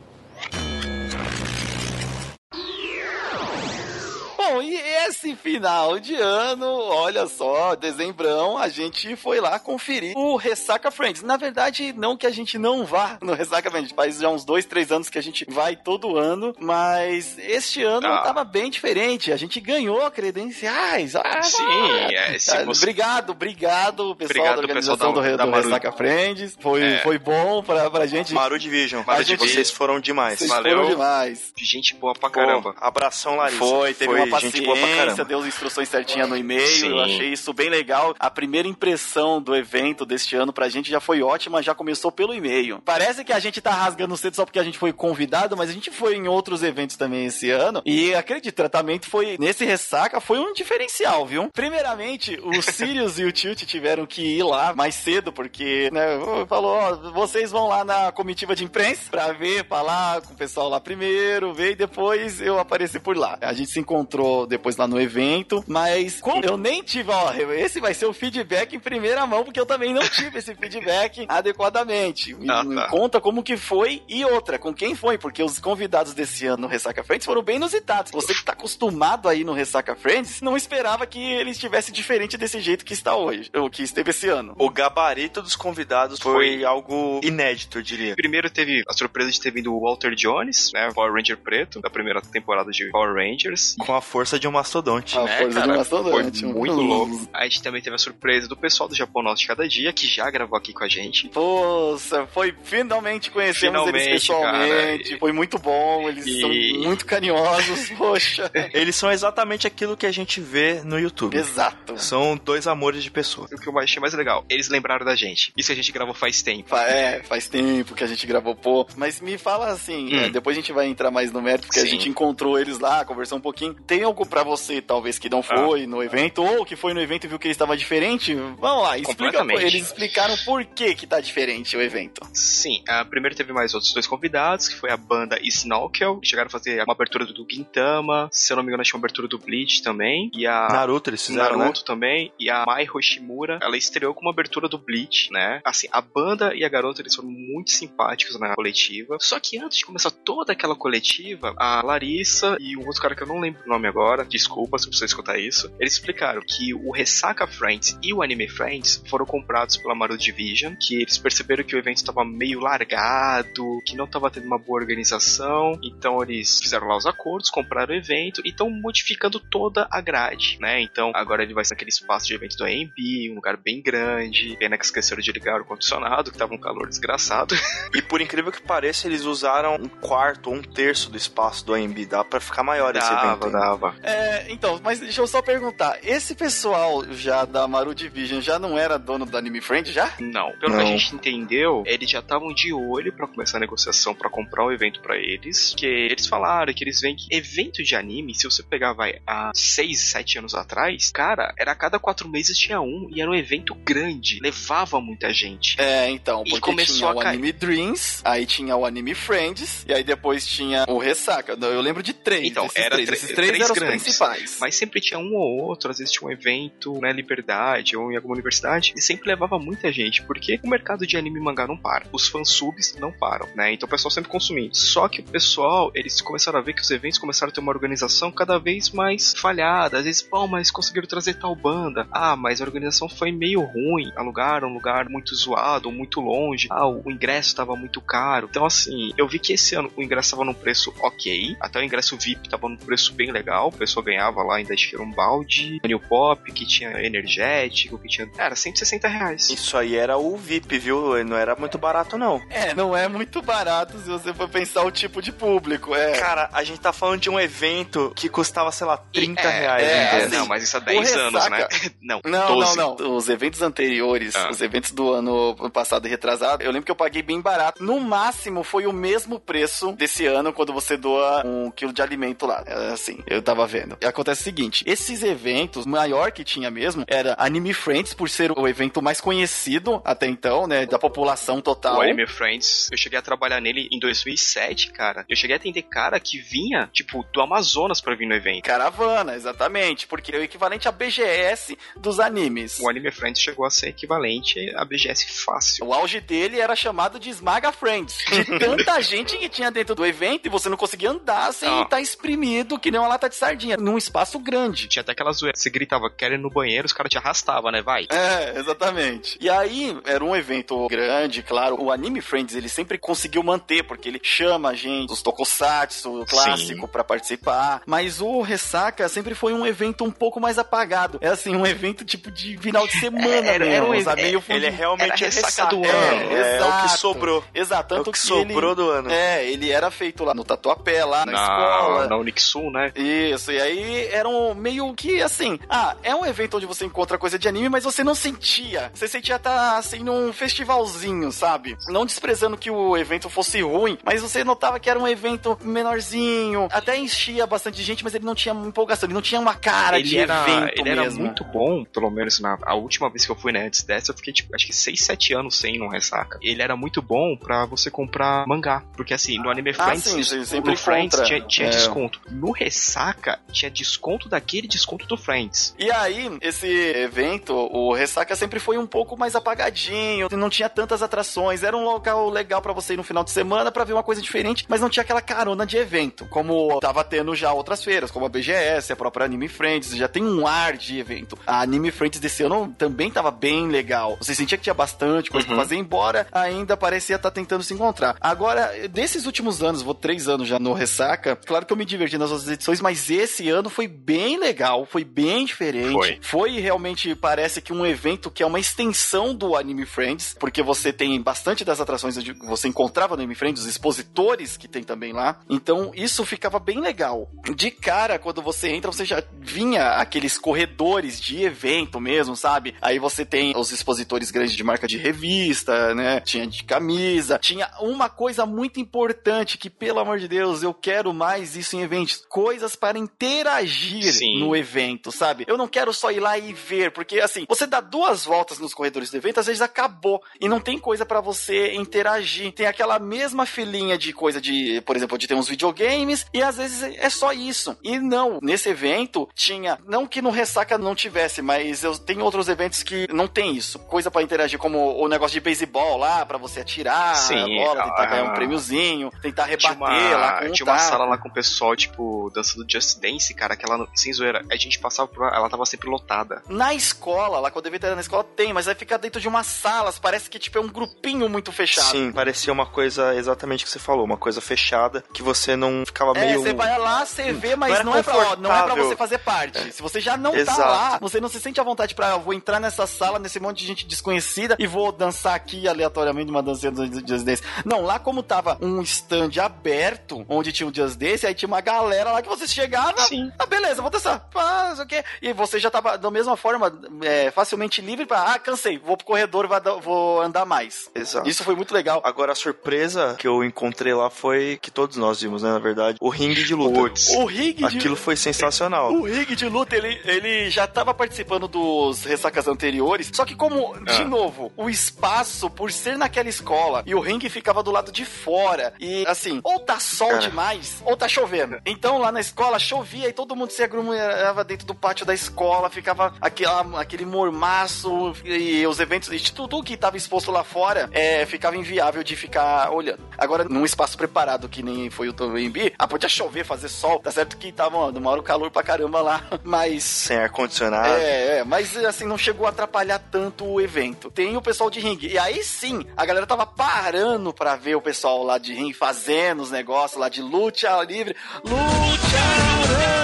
Bom, 4.63 4.69
e 4.69 4.77
esse 5.09 5.35
final 5.35 5.99
de 5.99 6.15
ano, 6.15 6.67
olha 6.67 7.27
só, 7.27 7.75
dezembrão, 7.75 8.57
a 8.57 8.69
gente 8.69 9.17
foi 9.17 9.41
lá 9.41 9.59
conferir 9.59 10.17
o 10.17 10.37
Ressaca 10.37 10.91
Friends. 10.91 11.23
Na 11.23 11.37
verdade, 11.37 11.93
não 11.97 12.17
que 12.17 12.27
a 12.27 12.31
gente 12.31 12.59
não 12.59 12.85
vá 12.85 13.19
no 13.21 13.35
Ressaca 13.35 13.71
Friends, 13.71 13.93
faz 13.93 14.19
já 14.19 14.29
uns 14.29 14.45
dois, 14.45 14.65
três 14.65 14.93
anos 14.93 15.09
que 15.09 15.19
a 15.19 15.23
gente 15.23 15.45
vai 15.49 15.75
todo 15.75 16.17
ano, 16.17 16.55
mas 16.61 17.37
este 17.39 17.83
ano 17.83 18.07
ah. 18.07 18.23
tava 18.23 18.45
bem 18.45 18.71
diferente. 18.71 19.33
A 19.33 19.37
gente 19.37 19.61
ganhou 19.61 20.09
credenciais. 20.11 21.17
Ah, 21.17 21.43
Sim, 21.43 21.65
é, 22.13 22.37
ah, 22.37 22.65
você... 22.65 22.83
Obrigado, 22.85 23.31
obrigado, 23.31 24.15
pessoal 24.17 24.27
obrigado, 24.27 24.55
da 24.55 24.61
organização 24.61 25.13
pessoal 25.13 25.37
da, 25.37 25.45
do, 25.45 25.51
do 25.51 25.57
Ressaca 25.57 25.93
Friends. 25.93 26.57
Foi, 26.61 26.83
é. 26.83 26.99
foi 26.99 27.19
bom 27.19 27.63
pra, 27.63 27.91
pra 27.91 28.07
gente. 28.07 28.33
Maru 28.33 28.59
Division, 28.59 29.03
Maru 29.05 29.23
gente... 29.25 29.39
vocês 29.41 29.71
foram 29.71 29.99
demais. 29.99 30.39
Vocês 30.39 30.51
Valeu. 30.51 30.77
foram 30.77 30.89
demais. 30.91 31.53
Gente 31.57 31.95
boa 31.95 32.15
pra 32.15 32.31
caramba. 32.31 32.75
Pô, 32.75 32.79
abração, 32.81 33.37
Larissa. 33.37 33.59
Foi, 33.59 33.95
teve 33.95 34.11
foi 34.11 34.21
uma 34.21 34.52
paciência, 34.61 35.25
deu 35.25 35.39
as 35.39 35.47
instruções 35.47 35.89
certinhas 35.89 36.29
no 36.29 36.37
e-mail. 36.37 36.67
Sim. 36.67 36.91
Eu 36.91 37.01
achei 37.01 37.33
isso 37.33 37.53
bem 37.53 37.71
legal. 37.71 38.15
A 38.19 38.31
primeira 38.31 38.69
impressão 38.69 39.41
do 39.41 39.55
evento 39.55 40.05
deste 40.05 40.37
ano 40.37 40.53
pra 40.53 40.69
gente 40.69 40.91
já 40.91 41.01
foi 41.01 41.23
ótima, 41.23 41.63
já 41.63 41.75
começou 41.75 42.13
pelo 42.13 42.35
e-mail. 42.35 42.81
Parece 42.85 43.25
que 43.25 43.33
a 43.33 43.39
gente 43.39 43.61
tá 43.61 43.71
rasgando 43.71 44.17
cedo 44.17 44.37
só 44.37 44.45
porque 44.45 44.59
a 44.59 44.65
gente 44.65 44.79
foi 44.79 44.93
convidado, 44.93 45.57
mas 45.57 45.71
a 45.71 45.73
gente 45.73 45.91
foi 45.91 46.17
em 46.17 46.29
outros 46.29 46.63
eventos 46.63 46.97
também 46.97 47.27
esse 47.27 47.51
ano. 47.51 47.83
E 47.87 48.15
acredito, 48.15 48.53
o 48.53 48.57
tratamento 48.57 49.09
foi 49.09 49.37
nesse 49.39 49.65
ressaca 49.65 50.21
foi 50.21 50.39
um 50.39 50.53
diferencial, 50.53 51.27
viu? 51.27 51.49
Primeiramente, 51.53 52.39
o 52.43 52.61
Sirius 52.63 53.19
e 53.19 53.25
o 53.25 53.33
Tilt 53.33 53.65
tiveram 53.65 54.07
que 54.07 54.23
ir 54.23 54.43
lá 54.43 54.75
mais 54.75 54.95
cedo, 54.95 55.33
porque, 55.33 55.91
né, 55.93 56.19
falou, 56.49 56.73
ó, 56.73 57.11
vocês 57.13 57.51
vão 57.51 57.69
lá 57.69 57.85
na 57.85 58.13
comitiva 58.13 58.55
de 58.55 58.65
imprensa 58.65 59.11
pra 59.11 59.33
ver, 59.33 59.67
falar 59.67 60.21
com 60.23 60.33
o 60.33 60.37
pessoal 60.37 60.69
lá 60.69 60.81
primeiro, 60.81 61.53
ver 61.53 61.73
e 61.73 61.77
depois 61.77 62.41
eu 62.41 62.59
apareci 62.59 62.99
por 62.99 63.17
lá. 63.17 63.39
A 63.41 63.53
gente 63.53 63.71
se 63.71 63.81
encontrou 63.81 64.32
depois 64.47 64.73
depois 64.73 64.77
lá 64.77 64.87
no 64.87 65.01
evento. 65.01 65.65
Mas 65.67 66.21
como 66.21 66.45
eu 66.45 66.57
nem 66.57 66.83
tive, 66.83 67.11
ó, 67.11 67.33
esse 67.33 67.81
vai 67.81 67.93
ser 67.95 68.07
o 68.07 68.13
feedback 68.13 68.75
em 68.75 68.81
primeira 68.81 69.27
mão, 69.27 69.45
porque 69.45 69.61
eu 69.61 69.67
também 69.67 69.93
não 69.93 70.03
tive 70.03 70.39
esse 70.39 70.55
feedback 70.55 71.27
adequadamente. 71.29 72.35
Me, 72.35 72.51
ah, 72.51 72.65
tá. 72.65 72.89
conta 72.89 73.21
como 73.21 73.43
que 73.43 73.57
foi 73.57 74.03
e 74.09 74.25
outra, 74.25 74.59
com 74.59 74.73
quem 74.73 74.95
foi, 74.95 75.19
porque 75.19 75.43
os 75.43 75.59
convidados 75.59 76.15
desse 76.15 76.47
ano 76.47 76.63
no 76.63 76.69
Ressaca 76.69 77.03
Friends 77.03 77.27
foram 77.27 77.43
bem 77.43 77.57
inusitados. 77.57 78.13
Você 78.13 78.33
que 78.35 78.45
tá 78.45 78.53
acostumado 78.53 79.29
aí 79.29 79.43
no 79.43 79.53
Ressaca 79.53 79.95
Friends, 79.95 80.41
não 80.41 80.57
esperava 80.57 81.07
que 81.07 81.21
ele 81.21 81.51
estivesse 81.51 81.91
diferente 81.91 82.37
desse 82.37 82.61
jeito 82.61 82.85
que 82.85 82.93
está 82.93 83.17
hoje, 83.17 83.51
ou 83.55 83.69
que 83.69 83.83
esteve 83.83 84.11
esse 84.11 84.29
ano. 84.29 84.55
O 84.59 84.71
gabarito 84.71 85.43
dos 85.43 85.57
convidados 85.57 86.21
foi, 86.21 86.33
foi 86.33 86.65
algo 86.65 87.21
inédito, 87.25 87.79
eu 87.79 87.83
diria. 87.83 88.15
Primeiro 88.15 88.49
teve 88.49 88.83
a 88.89 88.93
surpresa 88.93 89.31
de 89.31 89.41
ter 89.41 89.51
vindo 89.51 89.75
o 89.75 89.81
Walter 89.81 90.15
Jones, 90.15 90.71
né, 90.73 90.91
Power 90.95 91.13
Ranger 91.13 91.37
preto, 91.37 91.81
da 91.81 91.91
primeira 91.91 92.21
temporada 92.21 92.71
de 92.71 92.91
Power 92.91 93.15
Rangers. 93.15 93.75
Com 93.79 93.95
a 93.95 94.01
força 94.01 94.22
de 94.39 94.49
um 94.49 94.53
mastodonte. 94.53 95.19
A 95.19 95.25
né, 95.25 95.39
força 95.39 95.55
cara, 95.55 95.67
de 95.67 95.73
um 95.73 95.77
mastodonte. 95.77 96.41
Foi 96.41 96.53
muito 96.53 96.75
louco. 96.75 97.29
A 97.33 97.45
gente 97.45 97.63
também 97.63 97.83
teve 97.83 97.97
a 97.97 97.99
surpresa 97.99 98.49
do 98.49 98.57
pessoal 98.57 98.89
do 98.89 98.95
Japão 98.95 99.23
Nosso 99.23 99.43
de 99.43 99.47
Cada 99.47 99.67
Dia, 99.69 99.93
que 99.93 100.07
já 100.07 100.31
gravou 100.31 100.57
aqui 100.57 100.73
com 100.73 100.85
a 100.85 100.89
gente. 100.89 101.29
Poxa, 101.29 102.27
foi 102.33 102.55
finalmente 102.63 103.31
conhecemos 103.31 103.79
finalmente, 103.79 104.09
eles 104.09 104.23
pessoalmente. 104.23 105.05
Cara. 105.05 105.21
Foi 105.21 105.33
muito 105.33 105.59
bom, 105.59 106.09
eles 106.09 106.27
e... 106.27 106.41
são 106.41 106.51
muito 106.89 107.07
carinhosos. 107.07 107.91
Poxa. 107.97 108.51
Eles 108.73 108.97
são 108.97 109.11
exatamente 109.11 109.67
aquilo 109.67 109.97
que 109.97 110.07
a 110.07 110.13
gente 110.13 110.41
vê 110.41 110.83
no 110.85 110.99
YouTube. 110.99 111.37
Exato. 111.37 111.99
São 111.99 112.37
dois 112.37 112.67
amores 112.67 113.03
de 113.03 113.11
pessoa. 113.11 113.49
O 113.53 113.61
que 113.61 113.69
eu 113.69 113.79
achei 113.79 114.01
mais 114.01 114.15
legal, 114.15 114.45
eles 114.49 114.69
lembraram 114.69 115.05
da 115.05 115.15
gente. 115.15 115.53
Isso 115.57 115.73
a 115.73 115.75
gente 115.75 115.91
gravou 115.93 116.15
faz 116.15 116.43
tempo. 116.43 116.75
É, 116.77 117.23
faz 117.23 117.49
tempo 117.49 117.95
que 117.95 118.05
a 118.05 118.07
gente 118.07 118.27
gravou, 118.27 118.55
pô. 118.55 118.87
Mas 118.97 119.21
me 119.21 119.39
fala 119.39 119.69
assim, 119.71 120.15
hum. 120.15 120.21
é, 120.21 120.31
depois 120.31 120.57
a 120.57 120.61
gente 120.61 120.73
vai 120.73 120.87
entrar 120.87 121.11
mais 121.11 121.33
no 121.33 121.41
mérito, 121.41 121.67
porque 121.67 121.81
Sim. 121.81 121.87
a 121.87 121.91
gente 121.91 122.09
encontrou 122.09 122.59
eles 122.59 122.79
lá, 122.79 123.05
conversou 123.05 123.39
um 123.39 123.41
pouquinho. 123.41 123.75
Tem 123.87 124.03
algo 124.13 124.27
para 124.27 124.43
você, 124.43 124.81
talvez, 124.83 125.19
que 125.19 125.31
não 125.31 125.41
ah. 125.41 125.43
foi 125.43 125.85
ah. 125.85 125.87
no 125.87 126.03
evento, 126.03 126.43
ou 126.43 126.65
que 126.65 126.77
foi 126.77 126.93
no 126.93 127.01
evento 127.01 127.25
e 127.25 127.29
viu 127.29 127.39
que 127.39 127.47
ele 127.47 127.53
estava 127.53 127.77
diferente? 127.77 128.35
Vamos 128.35 128.83
lá, 128.83 128.99
explica. 128.99 129.45
Eles 129.61 129.87
explicaram 129.87 130.37
por 130.45 130.65
que 130.65 130.95
que 130.95 131.07
tá 131.07 131.21
diferente 131.21 131.77
o 131.77 131.83
evento. 131.83 132.21
Sim, 132.33 132.85
uh, 132.89 133.09
primeiro 133.09 133.35
teve 133.35 133.53
mais 133.53 133.75
outros 133.75 133.93
dois 133.93 134.07
convidados, 134.07 134.69
que 134.69 134.77
foi 134.77 134.91
a 134.91 134.97
banda 134.97 135.39
Snorkel, 135.43 136.21
chegaram 136.23 136.49
a 136.49 136.51
fazer 136.51 136.83
uma 136.85 136.93
abertura 136.93 137.25
do 137.25 137.47
Gintama, 137.51 138.29
se 138.31 138.53
eu 138.53 138.57
não 138.57 138.63
me 138.63 138.69
engano, 138.69 138.85
tinha 138.85 138.97
uma 138.97 139.01
abertura 139.01 139.27
do 139.27 139.39
Bleach 139.39 139.83
também, 139.83 140.31
e 140.35 140.47
a... 140.47 140.69
Naruto 140.69 141.11
eles 141.11 141.27
fizeram, 141.27 141.57
Naruto 141.57 141.81
né? 141.81 141.87
também, 141.87 142.33
e 142.39 142.51
a 142.51 142.65
Mai 142.67 142.87
Hoshimura, 142.93 143.59
ela 143.63 143.77
estreou 143.77 144.13
com 144.15 144.21
uma 144.21 144.31
abertura 144.31 144.69
do 144.69 144.79
Bleach, 144.79 145.33
né? 145.33 145.61
Assim, 145.65 145.89
a 145.91 146.01
banda 146.01 146.55
e 146.55 146.65
a 146.65 146.69
garota, 146.69 147.01
eles 147.01 147.15
foram 147.15 147.31
muito 147.31 147.71
simpáticos 147.71 148.39
na 148.39 148.55
coletiva, 148.55 149.17
só 149.21 149.41
que 149.41 149.59
antes 149.59 149.79
de 149.79 149.87
começar 149.87 150.11
toda 150.11 150.53
aquela 150.53 150.77
coletiva, 150.77 151.55
a 151.57 151.83
Larissa 151.83 152.57
e 152.61 152.77
um 152.77 152.87
outro 152.87 153.01
cara 153.01 153.15
que 153.15 153.23
eu 153.23 153.27
não 153.27 153.41
lembro 153.41 153.63
o 153.65 153.69
nome 153.69 153.89
agora, 153.89 154.02
desculpa 154.29 154.79
se 154.79 154.87
você 154.87 155.05
escutar 155.05 155.39
isso, 155.39 155.73
eles 155.79 155.95
explicaram 155.95 156.43
que 156.47 156.75
o 156.75 156.91
Ressaca 156.91 157.47
Friends 157.47 157.99
e 158.03 158.13
o 158.13 158.23
Anime 158.23 158.49
Friends 158.49 159.03
foram 159.09 159.25
comprados 159.25 159.77
pela 159.77 159.95
Maru 159.95 160.17
Division, 160.17 160.75
que 160.81 160.97
eles 160.97 161.19
perceberam 161.19 161.65
que 161.65 161.75
o 161.75 161.79
evento 161.79 161.99
estava 161.99 162.25
meio 162.25 162.61
largado, 162.61 163.65
que 163.87 163.97
não 163.97 164.05
estava 164.05 164.31
tendo 164.31 164.47
uma 164.47 164.59
boa 164.59 164.81
organização, 164.81 165.79
então 165.83 166.23
eles 166.23 166.59
fizeram 166.61 166.87
lá 166.87 166.97
os 166.97 167.07
acordos, 167.07 167.51
compraram 167.51 167.95
o 167.95 167.97
evento 167.97 168.43
e 168.45 168.51
estão 168.51 168.71
modificando 168.71 169.39
toda 169.39 169.87
a 169.91 170.01
grade, 170.01 170.59
né? 170.61 170.81
Então 170.81 171.13
agora 171.15 171.43
ele 171.43 171.55
vai 171.55 171.65
ser 171.65 171.75
aquele 171.75 171.91
espaço 171.91 172.27
de 172.27 172.35
evento 172.35 172.57
do 172.57 172.65
AMB, 172.65 173.31
um 173.31 173.35
lugar 173.35 173.57
bem 173.57 173.83
grande, 173.83 174.57
pena 174.59 174.79
que 174.79 174.85
esqueceram 174.85 175.21
de 175.21 175.33
ligar 175.33 175.61
o 175.61 175.65
condicionado, 175.65 176.31
que 176.31 176.39
tava 176.39 176.55
um 176.55 176.59
calor 176.59 176.89
desgraçado. 176.89 177.55
E 177.95 178.01
por 178.01 178.21
incrível 178.21 178.51
que 178.51 178.63
pareça, 178.63 179.07
eles 179.07 179.25
usaram 179.25 179.75
um 179.77 179.89
quarto 179.89 180.49
ou 180.49 180.57
um 180.57 180.63
terço 180.63 181.11
do 181.11 181.17
espaço 181.17 181.65
do 181.67 181.75
AMB, 181.75 182.07
dá 182.07 182.25
pra 182.25 182.41
ficar 182.41 182.63
maior 182.63 182.93
dava, 182.93 183.05
esse 183.05 183.27
evento. 183.27 183.51
Dava, 183.51 183.92
É, 184.03 184.47
então, 184.51 184.81
mas 184.83 185.01
deixa 185.01 185.21
eu 185.21 185.27
só 185.27 185.43
perguntar, 185.43 185.99
esse 186.03 186.35
pessoal 186.35 187.05
já 187.13 187.45
da 187.45 187.67
Maru 187.67 187.95
Division 187.95 188.41
já 188.41 188.59
não 188.59 188.77
era 188.79 188.99
dono 188.99 189.25
do 189.27 189.37
Anime 189.37 189.61
Friend 189.61 189.91
já? 189.91 190.13
Não. 190.19 190.53
Pelo 190.59 190.73
não. 190.73 190.79
que 190.79 190.85
a 190.85 190.97
gente 190.97 191.15
entendeu, 191.15 191.83
eles 191.87 192.11
já 192.11 192.21
estavam 192.21 192.53
de 192.53 192.73
olho 192.73 193.13
para 193.13 193.27
começar 193.27 193.59
a 193.59 193.61
negociação 193.61 194.15
para 194.15 194.31
comprar 194.31 194.65
o 194.65 194.69
um 194.69 194.73
evento 194.73 195.01
para 195.01 195.17
eles, 195.17 195.75
que 195.77 195.87
eles 195.87 196.27
falaram 196.27 196.73
que 196.73 196.85
eles 196.85 197.01
veem 197.01 197.17
que 197.17 197.27
evento 197.31 197.83
de 197.83 197.95
anime, 197.95 198.35
se 198.35 198.45
você 198.45 198.63
pegar 198.63 198.93
vai 198.93 199.21
há 199.27 199.51
6, 199.55 199.99
7 199.99 200.39
anos 200.39 200.55
atrás, 200.55 201.11
cara, 201.11 201.55
era 201.59 201.73
a 201.73 201.75
cada 201.75 201.99
quatro 201.99 202.29
meses 202.29 202.59
tinha 202.59 202.81
um 202.81 203.09
e 203.11 203.21
era 203.21 203.31
um 203.31 203.35
evento 203.35 203.75
grande, 203.75 204.39
levava 204.41 205.01
muita 205.01 205.33
gente. 205.33 205.81
É, 205.81 206.09
então, 206.11 206.45
porque 206.45 206.57
e 206.57 206.61
começou 206.61 206.97
tinha 206.97 207.09
a 207.09 207.15
o 207.15 207.21
Anime 207.21 207.53
Dreams, 207.53 208.21
aí 208.25 208.47
tinha 208.47 208.77
o 208.77 208.85
Anime 208.85 209.15
Friends 209.15 209.85
e 209.89 209.93
aí 209.93 210.05
depois 210.05 210.47
tinha 210.47 210.85
o 210.89 210.99
Ressaca. 210.99 211.57
Eu 211.61 211.81
lembro 211.81 212.03
de 212.03 212.13
três. 212.13 212.45
Então, 212.47 212.69
era 212.75 212.95
três. 212.97 213.09
Esses 213.09 213.33
três, 213.33 213.51
três 213.51 213.71
eram 213.71 213.75
grandes. 213.85 214.03
principais. 214.03 214.59
Mas 214.61 214.75
sempre 214.75 215.01
tinha 215.01 215.19
um 215.19 215.35
ou 215.35 215.63
outro, 215.63 215.91
às 215.91 215.99
vezes 215.99 216.13
tinha 216.13 216.29
um 216.29 216.33
evento 216.33 216.99
na 217.01 217.13
Liberdade 217.13 217.97
ou 217.97 218.11
em 218.13 218.17
alguma 218.17 218.35
universidade, 218.35 218.93
e 218.97 219.01
sempre 219.01 219.29
levava 219.29 219.59
muita 219.59 219.93
gente, 219.93 220.23
porque 220.23 220.61
o 220.63 220.69
mercado 220.69 221.07
de 221.07 221.17
anime 221.17 221.39
e 221.39 221.43
mangá 221.43 221.67
não 221.67 221.77
para. 221.77 222.07
Os 222.13 222.29
fansubs 222.29 222.95
não 222.99 223.13
param, 223.13 223.49
né? 223.55 223.73
Então 223.73 223.87
o 223.87 223.91
pessoal 223.91 224.11
sempre 224.11 224.31
consumindo. 224.31 224.77
Só 224.77 225.09
que 225.09 225.21
o 225.21 225.25
pessoal, 225.25 225.91
eles 225.95 226.21
começaram 226.21 226.59
a 226.59 226.63
ver 226.63 226.75
que 226.75 226.83
os 226.83 226.91
eventos 226.91 227.19
começaram 227.19 227.51
a 227.51 227.55
ter 227.55 227.61
uma 227.61 227.73
organização 227.73 228.31
cada 228.31 228.59
vez 228.59 228.91
mais 228.91 229.35
falhada. 229.35 229.99
Às 229.99 230.05
vezes, 230.05 230.23
pô, 230.23 230.47
mas 230.47 230.71
conseguiram 230.71 231.07
trazer 231.07 231.35
tal 231.35 231.55
banda. 231.55 232.07
Ah, 232.11 232.37
mas 232.37 232.61
a 232.61 232.65
organização 232.65 233.09
foi 233.09 233.33
meio 233.33 233.61
ruim. 233.61 234.13
Alugaram 234.17 234.69
um 234.69 234.75
lugar 234.75 235.09
muito 235.09 235.35
zoado 235.35 235.89
ou 235.89 235.95
muito 235.95 236.21
longe. 236.21 236.69
Ah, 236.71 236.87
o 236.87 237.11
ingresso 237.11 237.49
estava 237.49 237.77
muito 237.77 238.01
caro. 238.01 238.49
Então, 238.51 238.65
assim, 238.65 239.13
eu 239.17 239.27
vi 239.27 239.39
que 239.39 239.53
esse 239.53 239.75
ano 239.75 239.91
o 239.97 240.03
ingresso 240.03 240.29
estava 240.29 240.45
num 240.45 240.55
preço 240.55 240.93
ok. 241.01 241.57
Até 241.61 241.81
o 241.81 241.83
ingresso 241.83 242.17
VIP 242.17 242.47
estava 242.47 242.69
num 242.69 242.77
preço 242.77 243.13
bem 243.15 243.31
legal. 243.31 243.72
O 243.75 243.79
pessoal 243.79 244.05
ganhava 244.05 244.43
lá, 244.43 244.57
ainda 244.57 244.75
acho 244.75 244.89
que 244.89 244.95
era 244.95 245.03
um 245.05 245.11
balde, 245.11 245.81
New 245.85 246.01
Pop, 246.01 246.51
que 246.53 246.67
tinha 246.67 246.91
energético, 247.05 247.99
que 247.99 248.09
tinha. 248.09 248.29
Era 248.39 248.55
160 248.55 249.09
reais. 249.09 249.51
Isso 249.51 249.77
aí 249.77 249.97
era 249.97 250.17
o 250.17 250.37
VIP, 250.37 250.79
viu? 250.79 251.23
Não 251.25 251.37
era 251.37 251.55
muito 251.57 251.79
barato, 251.79 252.17
não. 252.19 252.41
É, 252.51 252.75
não 252.75 252.97
é 252.97 253.09
muito 253.09 253.41
barato 253.43 253.99
se 253.99 254.09
você 254.09 254.33
for 254.35 254.49
pensar 254.49 254.83
o 254.85 254.91
tipo 254.91 255.21
de 255.23 255.33
público. 255.33 255.95
É. 255.95 256.13
Cara, 256.19 256.49
a 256.53 256.63
gente 256.65 256.81
tá 256.81 256.93
falando 256.93 257.21
de 257.21 257.31
um 257.31 257.39
evento 257.41 258.13
que 258.15 258.29
custava, 258.29 258.71
sei 258.73 258.87
lá, 258.87 258.97
30 258.97 259.41
É, 259.43 259.61
reais. 259.61 259.83
é, 259.89 260.17
assim, 260.27 260.37
não, 260.37 260.47
mas 260.47 260.63
isso 260.63 260.77
há 260.77 260.81
10 260.81 261.15
anos, 261.17 261.49
né? 261.51 261.69
Não, 262.03 262.21
Não, 262.25 262.55
12. 262.57 262.77
não, 262.77 262.97
não. 262.97 263.17
Os 263.17 263.29
eventos 263.29 263.63
anteriores, 263.63 264.35
Ah. 264.35 264.49
os 264.51 264.61
eventos 264.61 264.91
do 264.91 265.13
ano 265.13 265.55
passado 265.73 266.07
e 266.07 266.11
retrasado, 266.11 266.63
eu 266.63 266.71
lembro 266.71 266.85
que 266.85 266.91
eu 266.91 266.97
paguei 266.97 267.23
bem 267.23 267.41
barato. 267.41 267.83
No 267.83 268.01
máximo 268.01 268.63
foi 268.65 268.87
o 268.87 268.93
mesmo 268.93 269.39
preço 269.39 269.93
desse 269.93 270.27
ano 270.27 270.53
quando 270.53 270.73
você 270.73 270.97
doa 270.97 271.43
um 271.47 271.71
quilo 271.71 271.93
de 271.93 272.03
alimento 272.03 272.45
lá. 272.47 272.63
É 272.67 272.93
assim, 272.93 273.19
eu 273.27 273.41
tava 273.43 273.62
vendo. 273.67 273.97
E 274.01 274.07
acontece 274.07 274.43
o 274.43 274.45
seguinte: 274.45 274.85
esses 274.87 275.23
eventos, 275.23 275.85
o 275.85 275.89
maior 275.89 276.33
que 276.33 276.45
tinha 276.45 276.71
mesmo, 276.71 277.05
era 277.07 277.35
Anime 277.39 277.73
Friends, 277.73 278.15
por 278.15 278.29
ser 278.29 278.53
o 278.53 278.69
evento 278.69 279.03
mais 279.03 279.21
conhecido 279.21 280.01
até 280.05 280.27
então, 280.27 280.67
né? 280.67 280.87
Da 280.87 280.99
população 280.99 281.61
total. 281.61 281.99
O 281.99 282.01
Anime 282.01 282.27
Friends, 282.27 282.89
eu 282.91 282.99
cheguei 282.99 283.19
a 283.19 283.23
trabalhar 283.23 283.61
nele 283.61 283.89
em 283.91 283.99
2007, 283.99 284.93
cara. 284.93 285.25
Eu 285.29 285.37
cheguei 285.37 285.57
a 285.57 285.59
atender 285.59 285.83
cara 285.83 286.19
que 286.19 286.39
vinha, 286.39 286.89
tipo, 286.93 287.25
do 287.33 287.41
Amazonas 287.41 288.01
pra 288.01 288.15
vir 288.15 288.27
no 288.27 288.35
evento. 288.35 288.63
Caravana, 288.63 289.35
exatamente, 289.35 290.07
porque 290.07 290.35
é 290.35 290.39
o 290.39 290.43
equivalente 290.43 290.89
à 290.89 290.93
BGS 290.93 291.77
dos 291.97 292.21
animes. 292.21 292.79
O 292.81 292.89
Anime 292.89 293.11
Friends 293.11 293.41
chegou 293.41 293.65
a 293.65 293.71
ser 293.71 293.89
equivalente 293.89 294.73
a 294.75 294.85
BGS 294.85 295.27
fácil. 295.45 295.87
O 295.87 295.93
auge 295.93 296.21
dele 296.21 296.61
era 296.61 296.75
chamado 296.75 297.19
de 297.19 297.31
Esmaga 297.31 297.73
Friends. 297.73 298.17
De 298.31 298.45
tanta 298.59 299.01
gente 299.01 299.37
que 299.39 299.49
tinha 299.49 299.71
dentro 299.71 299.95
do 299.95 300.05
evento 300.05 300.47
e 300.47 300.49
você 300.49 300.69
não 300.69 300.77
conseguia 300.77 301.11
andar 301.11 301.53
sem 301.53 301.83
estar 301.83 302.01
exprimido 302.01 302.79
que 302.79 302.91
nem 302.91 303.01
uma 303.01 303.09
lata 303.09 303.29
de 303.29 303.37
sardinha, 303.47 303.77
num 303.77 303.99
espaço 303.99 304.39
grande. 304.39 304.87
Tinha 304.89 305.01
até 305.03 305.13
aquela 305.13 305.33
zoeira. 305.33 305.57
Você 305.57 305.69
gritava, 305.71 306.09
quero 306.11 306.35
ir 306.35 306.39
no 306.39 306.49
banheiro, 306.51 306.87
os 306.87 306.93
caras 306.93 307.11
te 307.11 307.19
arrastavam, 307.19 307.71
né? 307.73 307.83
Vai. 307.83 308.07
É, 308.11 308.59
exatamente. 308.59 309.37
E 309.41 309.49
aí, 309.51 309.99
era 310.05 310.25
um 310.25 310.35
evento 310.37 310.87
grande, 310.89 311.43
claro. 311.43 311.81
O 311.83 311.91
Anime 311.91 312.21
Friends, 312.21 312.55
ele 312.55 312.69
sempre 312.69 312.99
conseguiu 312.99 313.43
manter, 313.43 313.83
porque 313.83 314.09
ele 314.09 314.21
chama 314.23 314.71
a 314.71 314.75
gente, 314.75 315.13
os 315.13 315.23
tokusatsu, 315.23 316.23
o 316.23 316.27
clássico, 316.27 316.87
pra 316.89 317.03
participar. 317.05 317.83
Mas 317.87 318.21
o 318.21 318.41
Ressaca 318.43 319.09
sempre 319.09 319.35
foi 319.35 319.53
um 319.53 319.67
evento 319.67 320.05
um 320.05 320.11
pouco 320.11 320.41
mais 320.41 320.59
apagado. 320.59 321.19
É 321.21 321.29
assim, 321.29 321.55
um 321.57 321.67
evento 321.67 322.05
tipo 322.05 322.31
de 322.31 322.57
final 322.59 322.87
de 322.87 322.99
semana 323.01 323.27
Era- 323.49 323.65
era 323.67 323.83
mesmo, 323.87 323.93
um- 323.95 324.03
sabe? 324.03 324.23
Meio 324.23 324.43
Ele 324.49 324.67
é 324.67 324.71
realmente 324.71 325.25
Era 325.25 325.33
a 325.33 325.35
ressaca 325.35 325.67
do 325.67 325.85
É, 325.85 325.89
ano. 325.91 326.33
É, 326.37 326.57
é 326.59 326.65
o 326.65 326.83
que 326.83 326.89
sobrou. 326.99 327.45
Exato, 327.55 327.95
É 327.95 327.97
tanto 327.99 328.11
o 328.11 328.13
que 328.13 328.19
que 328.21 328.27
sobrou 328.27 328.73
ele... 328.73 328.75
do 328.77 328.91
ano. 328.91 329.11
É, 329.11 329.45
ele 329.47 329.71
era 329.71 329.91
feito 329.91 330.25
lá 330.25 330.35
no 330.35 330.45
Tatuapé, 330.45 331.05
lá 331.05 331.25
na, 331.27 331.33
na, 331.33 331.43
escola. 331.43 332.07
na 332.09 332.17
Unixul, 332.17 332.71
né? 332.71 332.93
Isso, 333.35 333.51
e 333.53 333.61
aí 333.61 334.07
era 334.09 334.29
um 334.29 334.55
meio 334.55 334.93
que 334.95 335.23
assim, 335.23 335.59
ah, 335.69 335.97
é 336.03 336.15
um 336.15 336.25
evento 336.27 336.57
onde 336.57 336.67
você 336.67 336.85
encontra 336.85 337.19
coisa 337.19 337.39
de 337.39 337.49
anime, 337.49 337.69
mas 337.69 337.85
você 337.85 338.03
não 338.05 338.15
sentia. 338.15 338.91
Você 338.95 339.09
sentia 339.09 339.37
estar 339.37 339.79
assim 339.79 340.01
num 340.01 340.33
festivalzinho, 340.33 341.31
sabe? 341.33 341.77
Não 341.89 342.05
desprezando 342.07 342.57
que 342.57 342.71
o 342.71 342.97
evento 342.97 343.29
fosse 343.29 343.61
ruim, 343.63 343.99
mas 344.05 344.21
você 344.23 344.45
notava 344.45 344.79
que 344.81 344.89
era 344.91 344.99
um 344.99 345.07
evento 345.09 345.59
menorzinho, 345.63 346.69
até 346.71 346.97
enchia 346.97 347.47
bastante 347.47 347.83
gente, 347.83 348.03
mas 348.05 348.15
ele 348.15 348.25
não 348.25 348.35
tinha 348.35 348.55
empolgação, 348.55 349.07
ele 349.07 349.15
não 349.15 349.23
tinha 349.23 349.41
uma 349.41 349.55
cara 349.55 349.99
ele 349.99 350.09
de 350.09 350.19
era, 350.19 350.43
evento 350.43 350.73
ele 350.79 350.89
era 350.89 351.03
mesmo. 351.03 351.21
muito 351.25 351.45
bom, 351.45 351.85
pelo 351.85 352.11
menos 352.11 352.41
na 352.41 352.59
a 352.63 352.75
última 352.75 353.09
vez 353.11 353.25
que 353.25 353.33
eu 353.33 353.37
fui, 353.37 353.53
né? 353.53 353.67
Antes 353.67 353.83
dessa, 353.83 354.11
eu 354.13 354.17
fiquei, 354.17 354.33
tipo, 354.33 354.55
acho 354.55 354.67
que 354.67 354.73
6, 354.75 355.01
7 355.01 355.35
anos 355.35 355.59
sem 355.59 355.79
no 355.79 355.89
ressaca. 355.89 356.39
Ele 356.43 356.63
era 356.63 356.77
muito 356.77 357.01
bom 357.03 357.37
pra 357.37 357.65
você 357.67 357.91
comprar 357.91 358.47
mangá. 358.47 358.83
Porque 358.97 359.15
assim, 359.15 359.39
no 359.39 359.51
Anime 359.51 359.71
Ah, 359.71 359.85
Friends, 359.97 360.29
sim, 360.49 360.61
no 360.61 360.77
Friends 360.77 361.21
tinha, 361.27 361.41
tinha 361.43 361.69
É. 361.69 361.71
desconto. 361.71 362.21
No 362.31 362.51
ressaca, 362.53 363.22
tinha 363.51 363.71
desconto 363.71 364.29
daquele 364.29 364.67
desconto 364.69 365.07
do 365.07 365.17
Friends. 365.17 365.75
E 365.79 365.91
aí, 365.91 366.31
esse 366.41 366.67
evento, 366.67 367.55
o 367.55 367.93
Ressaca 367.93 368.35
sempre 368.37 368.59
foi 368.61 368.79
um 368.79 368.87
pouco 368.87 369.17
mais 369.17 369.35
apagadinho, 369.35 370.29
não 370.33 370.51
tinha 370.51 370.69
tantas 370.69 371.03
atrações, 371.03 371.63
era 371.63 371.77
um 371.77 371.85
local 371.85 372.29
legal 372.31 372.61
pra 372.61 372.73
você 372.73 372.95
ir 372.95 372.97
no 372.97 373.03
final 373.03 373.25
de 373.25 373.31
semana 373.31 373.71
pra 373.71 373.85
ver 373.85 373.93
uma 373.93 374.03
coisa 374.03 374.21
diferente, 374.21 374.65
mas 374.69 374.81
não 374.81 374.89
tinha 374.89 375.03
aquela 375.03 375.21
carona 375.21 375.65
de 375.67 375.77
evento, 375.77 376.27
como 376.27 376.79
tava 376.81 377.05
tendo 377.05 377.35
já 377.35 377.53
outras 377.53 377.83
feiras, 377.83 378.11
como 378.11 378.27
a 378.27 378.29
BGS, 378.29 378.93
a 378.93 378.97
própria 378.97 379.25
Anime 379.27 379.49
Friends, 379.49 379.91
já 379.97 380.09
tem 380.09 380.25
um 380.25 380.47
ar 380.47 380.77
de 380.77 380.99
evento. 380.99 381.39
A 381.47 381.61
Anime 381.63 381.91
Friends 381.91 382.21
desse 382.21 382.43
ano 382.43 382.75
também 382.77 383.11
tava 383.11 383.31
bem 383.31 383.69
legal. 383.69 384.17
Você 384.21 384.35
sentia 384.35 384.57
que 384.59 384.65
tinha 384.65 384.75
bastante 384.75 385.31
coisa 385.31 385.47
Uhum. 385.47 385.55
pra 385.55 385.63
fazer, 385.65 385.77
embora 385.77 386.27
ainda 386.33 386.77
parecia 386.77 387.17
estar 387.17 387.31
tentando 387.31 387.63
se 387.63 387.75
encontrar. 387.75 388.17
Agora, 388.21 388.89
desses 388.89 389.27
últimos 389.27 389.63
anos, 389.63 389.83
vou 389.83 389.95
três 389.95 390.29
anos 390.29 390.49
já 390.49 390.59
no 390.59 390.73
Ressaca, 390.73 391.37
claro 391.37 391.67
que 391.67 391.73
eu 391.73 391.77
me 391.77 391.85
diverti 391.85 392.17
nas 392.19 392.31
outras 392.31 392.49
edições, 392.51 392.81
mas 392.81 393.11
esse 393.15 393.49
ano 393.49 393.69
foi 393.69 393.87
bem 393.87 394.39
legal, 394.39 394.87
foi 394.87 395.05
bem 395.05 395.45
diferente. 395.45 396.19
Foi. 396.23 396.61
realmente, 396.61 397.15
parece 397.15 397.61
que 397.61 397.73
um 397.73 397.85
evento 397.85 398.31
que 398.31 398.43
é 398.43 398.47
uma 398.47 398.61
extensão 398.61 399.35
do 399.35 399.57
Anime 399.57 399.87
Friends, 399.87 400.37
porque 400.39 400.63
você 400.63 400.93
tem 400.93 401.21
bastante 401.21 401.65
das 401.65 401.81
atrações 401.81 402.17
onde 402.17 402.33
você 402.33 402.69
encontrava 402.69 403.17
no 403.17 403.23
Anime 403.23 403.35
Friends, 403.35 403.63
os 403.63 403.69
expositores 403.69 404.57
que 404.57 404.69
tem 404.69 404.83
também 404.83 405.13
lá. 405.13 405.41
Então, 405.49 405.93
isso 405.95 406.25
ficava 406.25 406.59
bem 406.59 406.81
legal. 406.81 407.31
De 407.55 407.71
cara, 407.71 408.19
quando 408.19 408.43
você 408.43 408.69
entra, 408.69 408.91
você 408.91 409.05
já 409.05 409.23
vinha 409.41 409.93
aqueles 409.93 410.39
corredores 410.39 411.21
de 411.21 411.43
evento 411.43 412.01
mesmo, 412.01 412.37
sabe? 412.37 412.75
Aí 412.81 412.99
você 412.99 413.25
tem 413.25 413.53
os 413.57 413.73
expositores 413.73 414.31
grandes 414.31 414.55
de 414.55 414.65
marca 414.65 414.87
de 414.87 414.97
revista, 414.97 415.95
né? 415.95 416.21
Tinha 416.21 416.47
de 416.47 416.65
camisa. 416.65 417.39
Tinha 417.39 417.71
uma 417.81 418.09
coisa 418.09 418.47
muito 418.47 418.81
importante 418.81 419.59
que, 419.59 419.71
pelo 419.71 420.01
amor 420.01 420.19
de 420.19 420.29
Deus, 420.29 420.63
eu 420.63 420.73
quero 420.73 421.13
mais 421.13 421.57
isso 421.57 421.77
em 421.77 421.83
eventos. 421.83 422.25
Coisas 422.29 422.77
para 422.77 422.99
interagir 423.03 424.13
Sim. 424.13 424.39
no 424.41 424.55
evento, 424.55 425.11
sabe? 425.13 425.45
Eu 425.47 425.57
não 425.57 425.69
quero 425.69 425.93
só 425.93 426.11
ir 426.11 426.21
lá 426.21 426.39
e 426.39 426.53
ver, 426.53 426.93
porque 426.93 427.21
assim, 427.21 427.45
você 427.49 427.67
dá 427.67 427.81
duas 427.81 428.25
voltas 428.25 428.59
nos 428.59 428.75
corredores 428.75 429.11
do 429.11 429.17
evento, 429.17 429.41
às 429.41 429.47
vezes 429.47 429.63
acabou 429.63 430.23
e 430.41 430.49
não 430.49 430.61
tem 430.61 430.79
coisa 430.79 431.05
pra 431.05 431.21
você 431.21 431.75
interagir. 431.75 432.53
Tem 432.53 432.67
aquela 432.67 432.99
mesma 432.99 433.47
filinha 433.47 433.97
de 433.99 434.13
coisa 434.13 434.41
de, 434.41 434.81
por 434.83 434.97
exemplo, 434.97 435.17
de 435.19 435.27
ter 435.27 435.35
uns 435.35 435.49
videogames 435.49 436.27
e 436.33 436.43
às 436.43 436.57
vezes 436.57 436.83
é 436.83 437.09
só 437.11 437.33
isso. 437.33 437.77
E 437.83 437.99
não, 437.99 438.39
nesse 438.43 438.69
evento 438.69 439.29
tinha, 439.35 439.79
não 439.87 440.07
que 440.07 440.23
no 440.23 440.31
Ressaca 440.31 440.77
não 440.79 440.95
tivesse, 440.95 441.43
mas 441.43 441.83
eu 441.85 441.97
tenho 441.99 442.25
outros 442.25 442.49
eventos 442.49 442.83
que 442.83 443.07
não 443.13 443.27
tem 443.27 443.57
isso. 443.57 443.79
Coisa 443.81 444.11
pra 444.11 444.23
interagir, 444.23 444.59
como 444.59 444.97
o 444.99 445.09
negócio 445.09 445.35
de 445.35 445.41
beisebol 445.41 445.97
lá, 445.99 446.25
pra 446.25 446.39
você 446.39 446.61
atirar 446.61 447.17
Sim, 447.17 447.35
a 447.61 447.65
bola, 447.65 447.83
tentar 447.85 448.03
a- 448.03 448.07
ganhar 448.07 448.25
um 448.25 448.35
prêmiozinho, 448.35 449.11
tentar 449.23 449.45
rebater 449.47 450.19
lá 450.19 450.33
com 450.33 450.39
uma, 450.45 450.51
um 450.51 450.53
tinha 450.53 450.67
uma 450.67 450.77
taco. 450.77 450.89
sala 450.91 451.05
lá 451.05 451.19
com 451.19 451.29
o 451.29 451.33
pessoal, 451.33 451.75
tipo, 451.77 452.31
dançando 452.35 452.65
Just 452.69 452.92
Dance, 452.95 453.33
cara, 453.35 453.57
que 453.57 453.65
ela, 453.65 453.87
sem 453.95 454.13
zoeira, 454.13 454.45
a 454.51 454.57
gente 454.57 454.79
passava 454.79 455.09
por 455.09 455.23
lá, 455.23 455.35
ela 455.37 455.49
tava 455.49 455.65
sempre 455.67 455.89
lotada. 455.89 456.43
Na 456.49 456.75
escola, 456.75 457.39
lá 457.41 457.51
quando 457.51 457.67
eu 457.67 457.71
devia 457.73 457.77
estar 457.89 457.95
na 457.95 458.01
escola, 458.01 458.25
tem, 458.25 458.53
mas 458.53 458.67
vai 458.67 458.75
ficar 458.75 458.97
dentro 458.97 459.21
de 459.21 459.29
umas 459.29 459.47
salas, 459.47 459.99
parece 459.99 460.29
que 460.31 460.39
tipo 460.39 460.59
é 460.59 460.61
um 460.61 460.69
grupinho 460.69 461.29
muito 461.29 461.53
fechado. 461.53 461.91
Sim, 461.91 462.13
parecia 462.13 462.53
uma 462.53 462.67
coisa 462.67 463.15
exatamente 463.15 463.65
o 463.65 463.67
que 463.67 463.73
você 463.73 463.79
falou, 463.79 464.05
uma 464.05 464.17
coisa 464.17 464.41
fechada, 464.41 465.05
que 465.13 465.23
você 465.23 465.57
não 465.57 465.85
ficava 465.87 466.13
É, 466.19 466.27
meio. 466.27 466.41
você 466.41 466.53
vai 466.55 466.79
lá, 466.79 467.05
você 467.05 467.33
vê, 467.33 467.57
mas 467.57 467.79
Não 467.79 467.93
não, 467.93 467.97
é 467.97 468.03
pra, 468.03 468.17
ó, 468.17 468.37
não 468.37 468.53
é 468.55 468.63
pra 468.63 468.75
você 468.75 468.97
fazer 468.97 469.19
parte. 469.19 469.73
Se 469.73 469.83
você 469.83 470.01
já 470.01 470.17
não 470.17 470.33
tá 470.33 470.39
Exato. 470.39 470.61
lá, 470.61 470.99
você 470.99 471.21
não 471.21 471.29
se 471.29 471.41
sente 471.41 471.61
à 471.61 471.65
vontade 471.65 471.95
pra, 471.95 472.11
eu 472.11 472.21
vou 472.21 472.33
entrar 472.35 472.59
nessa 472.61 472.87
sala, 472.87 473.19
nesse 473.19 473.39
monte 473.41 473.59
de 473.61 473.67
gente 473.67 473.87
desconhecida 473.87 474.57
e 474.59 474.67
vou 474.67 474.93
dançar 474.93 475.35
aqui 475.35 475.69
aleatoriamente 475.69 476.31
uma 476.31 476.43
dancinha 476.43 476.71
do 476.73 476.85
Just 477.07 477.25
Dance. 477.25 477.43
Não, 477.65 477.83
lá 477.83 477.99
como 477.99 478.23
tava 478.23 478.59
um 478.61 478.81
stand 478.83 479.31
aberto, 479.43 480.25
onde 480.29 480.53
tinha 480.53 480.69
o 480.69 480.75
Just 480.75 480.97
Dance, 480.97 481.27
aí 481.27 481.35
tinha 481.35 481.47
uma 481.47 481.61
galera 481.61 482.13
lá 482.13 482.23
que 482.23 482.29
você 482.29 482.47
chegava, 482.47 482.82
Sim. 483.09 483.31
ah, 483.39 483.47
beleza, 483.47 483.81
vou 483.83 483.91
dançar, 483.91 484.29
ah, 484.35 484.67
não 484.71 484.77
sei 484.77 484.85
o 484.85 484.89
quê. 484.89 485.05
E 485.21 485.33
você 485.33 485.59
já 485.59 485.71
tava 485.71 485.97
da 485.99 486.11
mesma 486.11 486.37
forma, 486.37 486.73
é, 487.03 487.31
facilmente 487.31 487.81
livre 487.81 488.07
pra, 488.07 488.33
ah, 488.35 488.39
cansei, 488.39 488.79
vou 488.79 488.97
pro 488.97 489.07
corredor, 489.07 489.47
vou, 489.49 489.61
dar- 489.61 489.75
vou 489.81 490.21
andar 490.21 490.45
mais. 490.45 490.91
Exato. 490.95 491.29
Isso 491.29 491.45
foi 491.45 491.55
muito 491.55 491.73
legal. 491.75 492.01
Agora 492.05 492.33
a 492.33 492.35
surpresa 492.35 493.15
que 493.19 493.27
eu 493.27 493.43
encontrei 493.45 493.95
lá 493.95 494.11
foi 494.11 494.59
que 494.61 494.71
todos 494.71 494.97
nós 494.97 495.21
vimos, 495.21 495.43
né, 495.43 495.51
na 495.53 495.59
verdade, 495.59 495.99
o 496.01 496.09
ringue 496.09 496.43
de 496.45 496.55
luta. 496.55 496.73
Putz. 496.81 497.09
O 497.11 497.25
rig 497.25 497.55
de... 497.59 497.65
Aquilo 497.65 497.97
foi 497.97 498.17
sensacional. 498.17 498.93
O 498.93 499.03
rig 499.05 499.35
de 499.37 499.49
luta, 499.49 499.77
ele, 499.77 500.01
ele 500.05 500.51
já 500.51 500.67
tava 500.67 500.93
participando 500.95 501.47
dos 501.49 502.05
ressacas 502.05 502.47
anteriores, 502.49 503.11
só 503.13 503.25
que 503.25 503.35
como, 503.35 503.75
de 503.85 504.03
Ah. 504.03 504.05
novo, 504.05 504.53
o 504.57 504.69
espaço, 504.71 505.49
por 505.51 505.71
ser 505.73 505.97
naquela 505.99 506.29
escola, 506.29 506.83
e 506.87 506.95
o 506.95 507.01
ringue 507.01 507.29
ficava 507.29 507.63
do 507.63 507.71
lado 507.71 507.91
de 507.93 508.05
fora, 508.05 508.73
e 508.81 509.05
assim, 509.07 509.41
ou 509.43 509.61
tá 509.61 509.79
sol 509.81 510.09
Cara. 510.09 510.21
demais, 510.21 510.83
ou 510.85 510.97
tá 510.97 511.09
chovendo. 511.09 511.59
Então 511.67 511.99
lá 511.99 512.11
na 512.13 512.21
escola 512.21 512.59
chovia 512.73 513.07
aí 513.07 513.13
todo 513.13 513.37
mundo 513.37 513.51
se 513.51 513.63
aglomerava 513.63 514.43
dentro 514.43 514.67
do 514.67 514.75
pátio 514.75 515.05
da 515.05 515.13
escola, 515.13 515.69
ficava 515.69 516.15
aquela, 516.19 516.81
aquele 516.81 517.05
mormaço 517.05 518.15
e 518.25 518.67
os 518.67 518.81
eventos, 518.81 519.11
e 519.13 519.31
tudo 519.31 519.63
que 519.63 519.75
estava 519.75 519.99
exposto 519.99 520.31
lá 520.31 520.43
fora 520.43 520.89
é, 520.91 521.27
ficava 521.27 521.55
inviável 521.55 522.03
de 522.03 522.17
ficar 522.17 522.71
olhando. 522.71 523.01
Agora, 523.19 523.45
num 523.45 523.67
espaço 523.67 523.99
preparado 523.99 524.49
que 524.49 524.63
nem 524.63 524.89
foi 524.89 525.11
o 525.11 525.13
Tomembi, 525.13 525.75
ah, 525.79 525.87
podia 525.87 526.09
chover, 526.09 526.45
fazer 526.45 526.71
sol, 526.71 526.99
tá 527.01 527.11
certo 527.11 527.37
que 527.37 527.53
tava 527.53 527.93
numa 527.93 528.11
hora 528.11 528.21
o 528.21 528.23
calor 528.23 528.51
pra 528.51 528.63
caramba 528.63 529.03
lá, 529.03 529.23
mas... 529.45 529.85
Sem 529.85 530.17
ar-condicionado. 530.17 530.95
É, 530.95 531.39
é, 531.39 531.45
mas 531.45 531.77
assim, 531.77 532.07
não 532.07 532.17
chegou 532.17 532.47
a 532.47 532.51
atrapalhar 532.51 532.99
tanto 532.99 533.45
o 533.45 533.61
evento. 533.61 534.11
Tem 534.11 534.35
o 534.35 534.41
pessoal 534.41 534.71
de 534.71 534.81
ringue, 534.81 535.09
e 535.09 535.19
aí 535.19 535.45
sim, 535.45 535.85
a 535.95 536.07
galera 536.07 536.27
tava 536.27 536.47
parando 536.47 537.35
pra 537.35 537.55
ver 537.55 537.77
o 537.77 537.83
pessoal 537.83 538.25
lá 538.25 538.39
de 538.39 538.55
ringue 538.55 538.73
fazendo 538.73 539.43
os 539.43 539.51
negócios 539.51 540.01
lá 540.01 540.09
de 540.09 540.23
luta 540.23 540.83
livre. 540.85 541.15
Luta! 541.45 542.62
Yeah. 542.73 543.02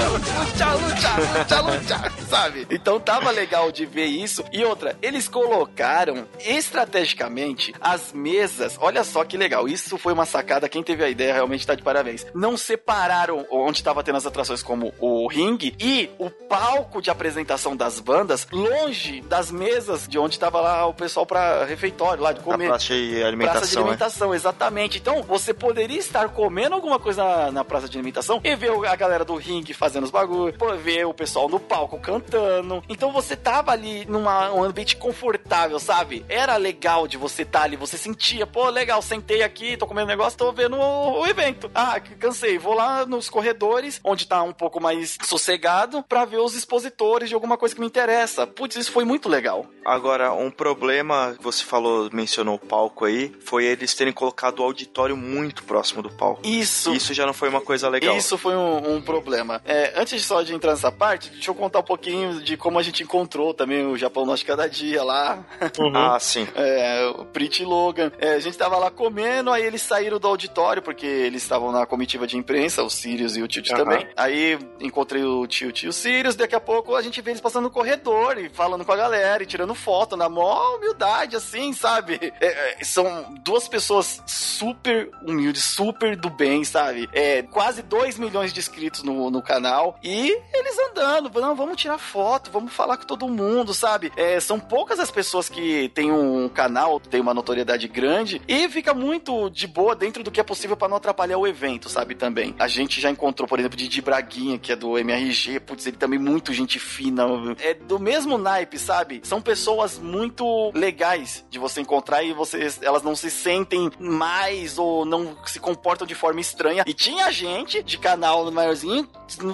Luta, 0.00 0.74
luta, 0.74 1.60
luta, 1.60 1.60
luta, 1.60 2.12
sabe? 2.28 2.66
Então 2.70 2.98
tava 2.98 3.30
legal 3.30 3.70
de 3.70 3.84
ver 3.84 4.06
isso. 4.06 4.44
E 4.52 4.64
outra, 4.64 4.96
eles 5.02 5.28
colocaram 5.28 6.26
estrategicamente 6.40 7.74
as 7.80 8.12
mesas. 8.12 8.76
Olha 8.80 9.04
só 9.04 9.24
que 9.24 9.36
legal. 9.36 9.68
Isso 9.68 9.98
foi 9.98 10.12
uma 10.12 10.24
sacada. 10.24 10.68
Quem 10.68 10.82
teve 10.82 11.04
a 11.04 11.08
ideia 11.08 11.34
realmente 11.34 11.66
tá 11.66 11.74
de 11.74 11.82
parabéns. 11.82 12.26
Não 12.34 12.56
separaram 12.56 13.46
onde 13.50 13.82
tava 13.82 14.02
tendo 14.02 14.16
as 14.16 14.26
atrações 14.26 14.62
como 14.62 14.92
o 14.98 15.28
ringue 15.28 15.74
e 15.78 16.08
o 16.18 16.30
palco 16.30 17.02
de 17.02 17.10
apresentação 17.10 17.76
das 17.76 18.00
bandas 18.00 18.46
longe 18.50 19.20
das 19.22 19.50
mesas 19.50 20.06
de 20.08 20.18
onde 20.18 20.38
tava 20.38 20.60
lá 20.60 20.86
o 20.86 20.94
pessoal 20.94 21.26
para 21.26 21.64
refeitório, 21.64 22.22
lá 22.22 22.32
de 22.32 22.40
comer. 22.40 22.66
A 22.66 22.68
praça 22.70 22.86
de 22.86 23.22
alimentação. 23.22 23.60
Praça 23.60 23.72
de 23.72 23.78
alimentação, 23.78 24.30
né? 24.30 24.36
exatamente. 24.36 24.98
Então 24.98 25.22
você 25.22 25.52
poderia 25.52 25.98
estar 25.98 26.28
comendo 26.30 26.74
alguma 26.74 26.98
coisa 26.98 27.22
na, 27.22 27.52
na 27.52 27.64
praça 27.64 27.88
de 27.88 27.96
alimentação 27.96 28.40
e 28.42 28.56
ver 28.56 28.70
a 28.86 28.96
galera 28.96 29.24
do 29.24 29.36
ringue 29.36 29.74
fazendo 29.82 30.04
os 30.04 30.12
bagulhos, 30.12 30.54
ver 30.80 31.04
o 31.06 31.12
pessoal 31.12 31.48
no 31.48 31.58
palco 31.58 31.98
cantando. 31.98 32.84
Então 32.88 33.10
você 33.10 33.34
tava 33.34 33.72
ali 33.72 34.04
num 34.04 34.22
um 34.22 34.62
ambiente 34.62 34.96
confortável, 34.96 35.80
sabe? 35.80 36.24
Era 36.28 36.56
legal 36.56 37.08
de 37.08 37.16
você 37.16 37.42
estar 37.42 37.58
tá 37.58 37.64
ali, 37.64 37.74
você 37.74 37.98
sentia, 37.98 38.46
pô, 38.46 38.68
legal, 38.68 39.02
sentei 39.02 39.42
aqui, 39.42 39.76
tô 39.76 39.84
comendo 39.84 40.06
negócio, 40.06 40.38
tô 40.38 40.52
vendo 40.52 40.76
o, 40.76 41.22
o 41.22 41.26
evento. 41.26 41.68
Ah, 41.74 41.98
cansei, 41.98 42.58
vou 42.58 42.74
lá 42.74 43.04
nos 43.04 43.28
corredores, 43.28 44.00
onde 44.04 44.24
tá 44.24 44.40
um 44.44 44.52
pouco 44.52 44.80
mais 44.80 45.18
sossegado, 45.24 46.00
para 46.04 46.24
ver 46.24 46.38
os 46.38 46.54
expositores 46.54 47.28
de 47.28 47.34
alguma 47.34 47.58
coisa 47.58 47.74
que 47.74 47.80
me 47.80 47.86
interessa. 47.88 48.46
Putz, 48.46 48.76
isso 48.76 48.92
foi 48.92 49.04
muito 49.04 49.28
legal. 49.28 49.66
Agora, 49.84 50.32
um 50.32 50.48
problema 50.48 51.34
que 51.36 51.42
você 51.42 51.64
falou, 51.64 52.08
mencionou 52.12 52.54
o 52.54 52.58
palco 52.58 53.04
aí, 53.04 53.34
foi 53.40 53.64
eles 53.64 53.94
terem 53.94 54.12
colocado 54.12 54.60
o 54.60 54.62
auditório 54.62 55.16
muito 55.16 55.64
próximo 55.64 56.02
do 56.02 56.10
palco. 56.10 56.46
Isso. 56.46 56.94
Isso 56.94 57.12
já 57.12 57.26
não 57.26 57.34
foi 57.34 57.48
uma 57.48 57.60
coisa 57.60 57.88
legal. 57.88 58.16
Isso 58.16 58.38
foi 58.38 58.54
um, 58.54 58.94
um 58.94 59.02
problema. 59.02 59.60
É, 59.72 59.94
antes 59.96 60.22
só 60.26 60.42
de 60.42 60.54
entrar 60.54 60.72
nessa 60.72 60.92
parte, 60.92 61.30
deixa 61.30 61.50
eu 61.50 61.54
contar 61.54 61.78
um 61.78 61.84
pouquinho 61.84 62.42
de 62.42 62.58
como 62.58 62.78
a 62.78 62.82
gente 62.82 63.02
encontrou 63.02 63.54
também 63.54 63.86
o 63.86 63.96
Japão 63.96 64.26
Nosso 64.26 64.44
Cada 64.44 64.68
Dia 64.68 65.02
lá. 65.02 65.42
Uhum. 65.78 65.96
ah, 65.96 66.20
sim. 66.20 66.46
É, 66.54 67.06
o 67.16 67.24
Prit 67.24 67.64
Logan. 67.64 68.12
É, 68.18 68.34
a 68.34 68.38
gente 68.40 68.58
tava 68.58 68.76
lá 68.76 68.90
comendo, 68.90 69.50
aí 69.50 69.64
eles 69.64 69.80
saíram 69.80 70.18
do 70.18 70.28
auditório, 70.28 70.82
porque 70.82 71.06
eles 71.06 71.42
estavam 71.42 71.72
na 71.72 71.86
comitiva 71.86 72.26
de 72.26 72.36
imprensa, 72.36 72.82
o 72.82 72.90
Sirius 72.90 73.36
e 73.36 73.42
o 73.42 73.48
Tilt 73.48 73.70
uhum. 73.70 73.76
também. 73.76 74.06
Aí 74.14 74.58
encontrei 74.78 75.24
o 75.24 75.46
Tilt 75.46 75.84
e 75.84 75.88
o 75.88 75.92
Sirius, 75.92 76.36
daqui 76.36 76.54
a 76.54 76.60
pouco 76.60 76.94
a 76.94 77.00
gente 77.00 77.22
vê 77.22 77.30
eles 77.30 77.40
passando 77.40 77.64
no 77.64 77.70
corredor 77.70 78.36
e 78.38 78.50
falando 78.50 78.84
com 78.84 78.92
a 78.92 78.96
galera 78.96 79.42
e 79.42 79.46
tirando 79.46 79.74
foto 79.74 80.16
na 80.18 80.28
maior 80.28 80.76
humildade, 80.76 81.34
assim, 81.34 81.72
sabe? 81.72 82.18
É, 82.40 82.80
é, 82.80 82.84
são 82.84 83.34
duas 83.42 83.66
pessoas 83.66 84.22
super 84.26 85.10
humildes, 85.26 85.64
super 85.64 86.14
do 86.14 86.28
bem, 86.28 86.62
sabe? 86.62 87.08
É, 87.12 87.42
quase 87.42 87.82
2 87.82 88.18
milhões 88.18 88.52
de 88.52 88.60
inscritos 88.60 89.02
no, 89.02 89.30
no 89.30 89.40
canal 89.40 89.61
e 90.02 90.40
eles 90.52 90.78
andando, 90.90 91.40
não, 91.40 91.54
vamos 91.54 91.76
tirar 91.76 91.98
foto, 91.98 92.50
vamos 92.50 92.72
falar 92.72 92.96
com 92.96 93.04
todo 93.04 93.28
mundo, 93.28 93.74
sabe? 93.74 94.12
É, 94.16 94.38
são 94.40 94.58
poucas 94.58 94.98
as 94.98 95.10
pessoas 95.10 95.48
que 95.48 95.88
têm 95.90 96.10
um 96.10 96.48
canal, 96.48 96.98
tem 97.00 97.20
uma 97.20 97.34
notoriedade 97.34 97.88
grande 97.88 98.40
e 98.48 98.68
fica 98.68 98.94
muito 98.94 99.50
de 99.50 99.66
boa 99.66 99.94
dentro 99.94 100.22
do 100.22 100.30
que 100.30 100.40
é 100.40 100.42
possível 100.42 100.76
para 100.76 100.88
não 100.88 100.96
atrapalhar 100.96 101.38
o 101.38 101.46
evento, 101.46 101.88
sabe? 101.88 102.14
Também. 102.14 102.54
A 102.58 102.68
gente 102.68 103.00
já 103.00 103.10
encontrou, 103.10 103.48
por 103.48 103.58
exemplo, 103.58 103.76
Didi 103.76 104.00
Braguinha, 104.00 104.58
que 104.58 104.72
é 104.72 104.76
do 104.76 104.98
MRG, 104.98 105.60
putz, 105.60 105.86
ele 105.86 105.96
também 105.96 106.18
muito 106.18 106.52
gente 106.52 106.78
fina. 106.78 107.24
É 107.60 107.74
do 107.74 107.98
mesmo 107.98 108.38
naipe, 108.38 108.78
sabe? 108.78 109.20
São 109.24 109.40
pessoas 109.40 109.98
muito 109.98 110.70
legais 110.74 111.44
de 111.50 111.58
você 111.58 111.80
encontrar 111.80 112.22
e 112.22 112.32
vocês, 112.32 112.80
elas 112.82 113.02
não 113.02 113.16
se 113.16 113.30
sentem 113.30 113.90
mais 113.98 114.78
ou 114.78 115.04
não 115.04 115.36
se 115.46 115.60
comportam 115.60 116.06
de 116.06 116.14
forma 116.14 116.40
estranha. 116.40 116.84
E 116.86 116.94
tinha 116.94 117.30
gente 117.32 117.82
de 117.82 117.98
canal 117.98 118.50
maiorzinho 118.50 119.08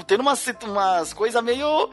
tendo 0.05 0.21
umas, 0.21 0.45
umas 0.63 1.13
coisas 1.13 1.43
meio. 1.43 1.91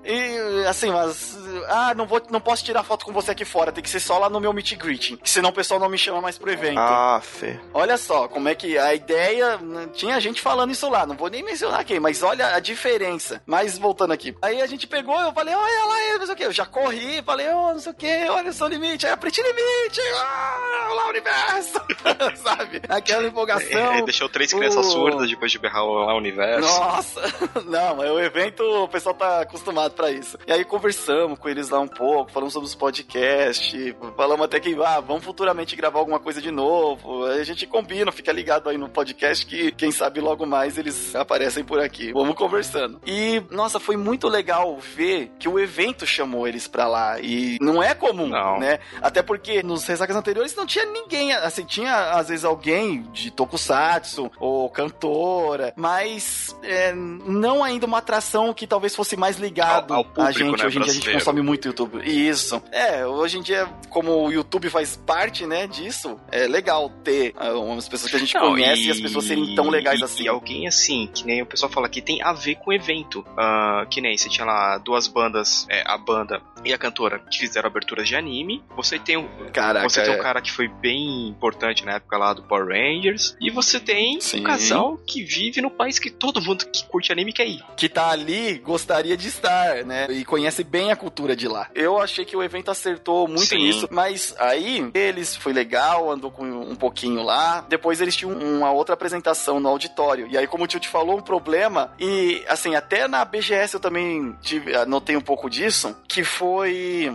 assim, 0.69 0.89
mas. 0.91 1.37
Ah, 1.67 1.93
não, 1.95 2.05
vou, 2.05 2.21
não 2.29 2.39
posso 2.39 2.63
tirar 2.63 2.83
foto 2.83 3.05
com 3.05 3.11
você 3.11 3.31
aqui 3.31 3.45
fora, 3.45 3.71
tem 3.71 3.83
que 3.83 3.89
ser 3.89 3.99
só 3.99 4.17
lá 4.17 4.29
no 4.29 4.39
meu 4.39 4.53
meet 4.53 4.75
greeting. 4.75 5.19
Senão 5.23 5.49
o 5.49 5.53
pessoal 5.53 5.79
não 5.79 5.89
me 5.89 5.97
chama 5.97 6.21
mais 6.21 6.37
pro 6.37 6.51
evento. 6.51 6.79
Ah, 6.79 7.19
fé. 7.21 7.59
Olha 7.73 7.97
só, 7.97 8.27
como 8.27 8.49
é 8.49 8.55
que 8.55 8.77
a 8.77 8.93
ideia. 8.93 9.59
Tinha 9.93 10.19
gente 10.19 10.41
falando 10.41 10.71
isso 10.71 10.89
lá, 10.89 11.05
não 11.05 11.15
vou 11.15 11.29
nem 11.29 11.43
mencionar 11.43 11.83
quem, 11.83 11.99
mas 11.99 12.23
olha 12.23 12.55
a 12.55 12.59
diferença. 12.59 13.41
Mas 13.45 13.77
voltando 13.77 14.11
aqui. 14.11 14.35
Aí 14.41 14.61
a 14.61 14.67
gente 14.67 14.87
pegou, 14.87 15.19
eu 15.19 15.33
falei, 15.33 15.53
olha 15.53 15.85
lá, 15.85 16.17
não 16.19 16.25
sei 16.25 16.33
o 16.33 16.37
que. 16.37 16.45
Eu 16.45 16.51
já 16.51 16.65
corri, 16.65 17.21
falei, 17.23 17.47
oh, 17.49 17.73
não 17.73 17.79
sei 17.79 17.91
o 17.91 17.95
que, 17.95 18.29
olha 18.29 18.49
o 18.49 18.53
seu 18.53 18.67
limite, 18.67 19.05
aí 19.05 19.11
a 19.11 19.17
Pretty 19.17 19.41
Limite, 19.41 20.01
ah, 20.15 20.93
lá 20.93 21.05
o 21.05 21.09
universo, 21.09 21.81
sabe? 22.41 22.81
Aquela 22.87 23.27
empolgação. 23.27 23.93
É, 23.93 24.01
deixou 24.03 24.29
três 24.29 24.53
crianças 24.53 24.85
o... 24.85 24.91
surdas 24.91 25.29
depois 25.29 25.51
de 25.51 25.59
berrar 25.59 25.85
lá 25.85 26.13
o 26.13 26.17
universo. 26.17 26.67
Nossa, 26.67 27.21
não, 27.65 27.94
é 28.03 28.11
o 28.11 28.19
evento, 28.19 28.61
o 28.63 28.87
pessoal 28.87 29.15
tá 29.15 29.41
acostumado 29.41 29.93
para 29.93 30.11
isso. 30.11 30.37
E 30.47 30.51
aí 30.51 30.63
conversamos 30.63 31.39
com 31.39 31.49
eles 31.49 31.69
lá 31.69 31.79
um 31.79 31.87
pouco, 31.87 32.31
falamos 32.31 32.53
sobre 32.53 32.67
os 32.67 32.75
podcasts, 32.75 33.95
falamos 34.15 34.45
até 34.45 34.59
que, 34.59 34.75
ah, 34.83 34.99
vamos 34.99 35.23
futuramente 35.23 35.75
gravar 35.75 35.99
alguma 35.99 36.19
coisa 36.19 36.41
de 36.41 36.51
novo. 36.51 37.25
Aí 37.25 37.39
a 37.39 37.43
gente 37.43 37.65
combina, 37.65 38.11
fica 38.11 38.31
ligado 38.31 38.69
aí 38.69 38.77
no 38.77 38.89
podcast 38.89 39.45
que, 39.45 39.71
quem 39.71 39.91
sabe, 39.91 40.19
logo 40.19 40.45
mais 40.45 40.77
eles 40.77 41.15
aparecem 41.15 41.63
por 41.63 41.79
aqui. 41.79 42.11
Vamos 42.13 42.35
conversando. 42.35 42.99
E, 43.05 43.41
nossa, 43.51 43.79
foi 43.79 43.97
muito 43.97 44.27
legal 44.27 44.77
ver 44.77 45.31
que 45.39 45.47
o 45.47 45.59
evento 45.59 46.05
chamou 46.05 46.47
eles 46.47 46.67
pra 46.67 46.87
lá. 46.87 47.19
E 47.19 47.57
não 47.61 47.81
é 47.81 47.93
comum, 47.93 48.27
não. 48.27 48.59
né? 48.59 48.79
Até 49.01 49.21
porque 49.21 49.63
nos 49.63 49.85
ressacas 49.85 50.15
anteriores 50.15 50.55
não 50.55 50.65
tinha 50.65 50.85
ninguém, 50.85 51.33
assim, 51.33 51.65
tinha 51.65 52.11
às 52.11 52.29
vezes 52.29 52.45
alguém 52.45 53.03
de 53.11 53.31
tokusatsu 53.31 54.31
ou 54.39 54.69
cantora, 54.69 55.73
mas 55.75 56.55
é, 56.63 56.93
não 56.93 57.63
ainda 57.63 57.84
uma 57.85 57.99
atração 57.99 58.53
que 58.53 58.67
talvez 58.67 58.95
fosse 58.95 59.15
mais 59.15 59.37
ligado 59.37 59.93
ao, 59.93 59.99
ao 59.99 60.05
público, 60.05 60.21
a 60.21 60.31
gente. 60.31 60.57
Né, 60.57 60.65
hoje 60.65 60.77
em 60.77 60.81
dia 60.81 60.91
a 60.91 60.93
gente 60.93 61.11
consome 61.13 61.41
muito 61.41 61.67
YouTube. 61.67 62.01
Isso. 62.03 62.61
É, 62.71 63.05
hoje 63.05 63.37
em 63.37 63.41
dia, 63.41 63.67
como 63.89 64.25
o 64.25 64.31
YouTube 64.31 64.69
faz 64.69 64.95
parte, 64.95 65.45
né, 65.45 65.67
disso, 65.67 66.19
é 66.31 66.47
legal 66.47 66.89
ter 67.03 67.33
uh, 67.35 67.59
umas 67.61 67.87
pessoas 67.87 68.11
que 68.11 68.17
a 68.17 68.19
gente 68.19 68.33
não, 68.33 68.51
conhece 68.51 68.83
e, 68.83 68.87
e, 68.87 68.91
as 68.91 68.99
pessoas 68.99 69.25
serem 69.25 69.55
tão 69.55 69.69
legais 69.69 69.99
e, 69.99 70.03
assim. 70.03 70.23
E 70.23 70.27
alguém 70.27 70.67
assim, 70.67 71.09
que 71.13 71.25
nem 71.25 71.41
o 71.41 71.45
pessoal 71.45 71.71
fala 71.71 71.89
que 71.89 72.01
tem 72.01 72.21
a 72.21 72.33
ver 72.33 72.55
com 72.55 72.71
o 72.71 72.73
evento. 72.73 73.19
Uh, 73.19 73.87
que 73.89 74.01
nem 74.01 74.17
você 74.17 74.29
tinha 74.29 74.45
lá 74.45 74.77
duas 74.77 75.07
bandas, 75.07 75.65
é, 75.69 75.83
a 75.85 75.97
banda 75.97 76.41
e 76.65 76.73
a 76.73 76.77
cantora 76.77 77.19
que 77.19 77.37
fizeram 77.37 77.67
aberturas 77.67 78.07
de 78.07 78.15
anime. 78.15 78.63
Você 78.75 78.97
tem 78.97 79.17
um, 79.17 79.27
Caraca, 79.53 79.87
você 79.87 80.01
tem 80.01 80.11
um 80.11 80.17
é. 80.17 80.21
cara 80.21 80.41
que 80.41 80.51
foi 80.51 80.67
bem 80.67 81.27
importante 81.27 81.85
na 81.85 81.93
época 81.93 82.17
lá 82.17 82.33
do 82.33 82.43
Power 82.43 82.67
Rangers. 82.67 83.37
E 83.39 83.51
você 83.51 83.79
tem 83.79 84.19
Sim. 84.19 84.41
um 84.41 84.43
casal 84.43 84.97
que 85.05 85.23
vive 85.23 85.61
no 85.61 85.69
país 85.69 85.99
que 85.99 86.09
todo 86.09 86.41
mundo 86.41 86.65
que 86.65 86.85
curte 86.85 87.11
anime 87.11 87.31
quer 87.31 87.47
ir. 87.47 87.63
Que 87.77 87.87
tá 87.87 88.09
ali 88.09 88.57
gostaria 88.57 89.15
de 89.15 89.27
estar, 89.27 89.85
né? 89.85 90.07
E 90.09 90.25
conhece 90.25 90.63
bem 90.63 90.91
a 90.91 90.95
cultura 90.95 91.35
de 91.35 91.47
lá. 91.47 91.69
Eu 91.75 91.99
achei 91.99 92.25
que 92.25 92.35
o 92.35 92.43
evento 92.43 92.71
acertou 92.71 93.27
muito 93.27 93.45
Sim. 93.45 93.57
nisso, 93.57 93.87
mas 93.91 94.35
aí 94.39 94.89
eles 94.93 95.35
foi 95.35 95.53
legal, 95.53 96.11
andou 96.11 96.31
com 96.31 96.45
um 96.45 96.75
pouquinho 96.75 97.21
lá. 97.21 97.65
Depois 97.69 98.01
eles 98.01 98.15
tinham 98.15 98.33
uma 98.33 98.71
outra 98.71 98.93
apresentação 98.93 99.59
no 99.59 99.69
auditório. 99.69 100.27
E 100.29 100.37
aí, 100.37 100.47
como 100.47 100.63
o 100.63 100.67
tio 100.67 100.79
te 100.79 100.89
falou, 100.89 101.17
um 101.17 101.21
problema. 101.21 101.93
E 101.99 102.43
assim, 102.47 102.75
até 102.75 103.07
na 103.07 103.23
BGS 103.23 103.75
eu 103.75 103.79
também 103.79 104.35
tive, 104.41 104.73
notei 104.85 105.15
um 105.15 105.21
pouco 105.21 105.49
disso, 105.49 105.95
que 106.07 106.23
foi 106.23 106.54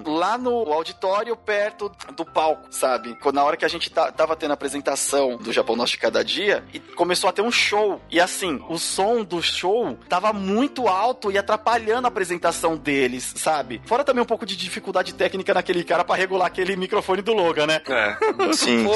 lá 0.04 0.36
no 0.38 0.72
auditório 0.72 1.36
perto 1.36 1.90
do 2.16 2.24
palco, 2.24 2.66
sabe? 2.70 3.16
Na 3.32 3.44
hora 3.44 3.56
que 3.56 3.64
a 3.64 3.68
gente 3.68 3.90
tava 3.90 4.36
tendo 4.36 4.50
a 4.50 4.54
apresentação 4.54 5.36
do 5.36 5.52
Japão 5.52 5.76
Nosso 5.76 5.92
de 5.92 5.98
Cada 5.98 6.24
Dia, 6.24 6.64
e 6.72 6.80
começou 6.80 7.28
a 7.28 7.32
ter 7.32 7.42
um 7.42 7.50
show. 7.50 8.00
E 8.10 8.20
assim, 8.20 8.62
o 8.68 8.78
som 8.78 9.22
do 9.22 9.42
show 9.42 9.96
tava 10.08 10.32
muito 10.32 10.88
alto 10.88 11.30
e 11.30 11.38
atrapalhando 11.38 12.06
a 12.06 12.08
apresentação 12.08 12.76
deles, 12.76 13.32
sabe? 13.36 13.80
Fora 13.86 14.04
também 14.04 14.22
um 14.22 14.26
pouco 14.26 14.44
de 14.46 14.56
dificuldade 14.56 15.14
técnica 15.14 15.54
naquele 15.54 15.84
cara 15.84 16.04
para 16.04 16.16
regular 16.16 16.46
aquele 16.46 16.76
microfone 16.76 17.22
do 17.22 17.32
Logan, 17.32 17.66
né? 17.66 17.80
É. 17.86 18.16
Sim. 18.52 18.86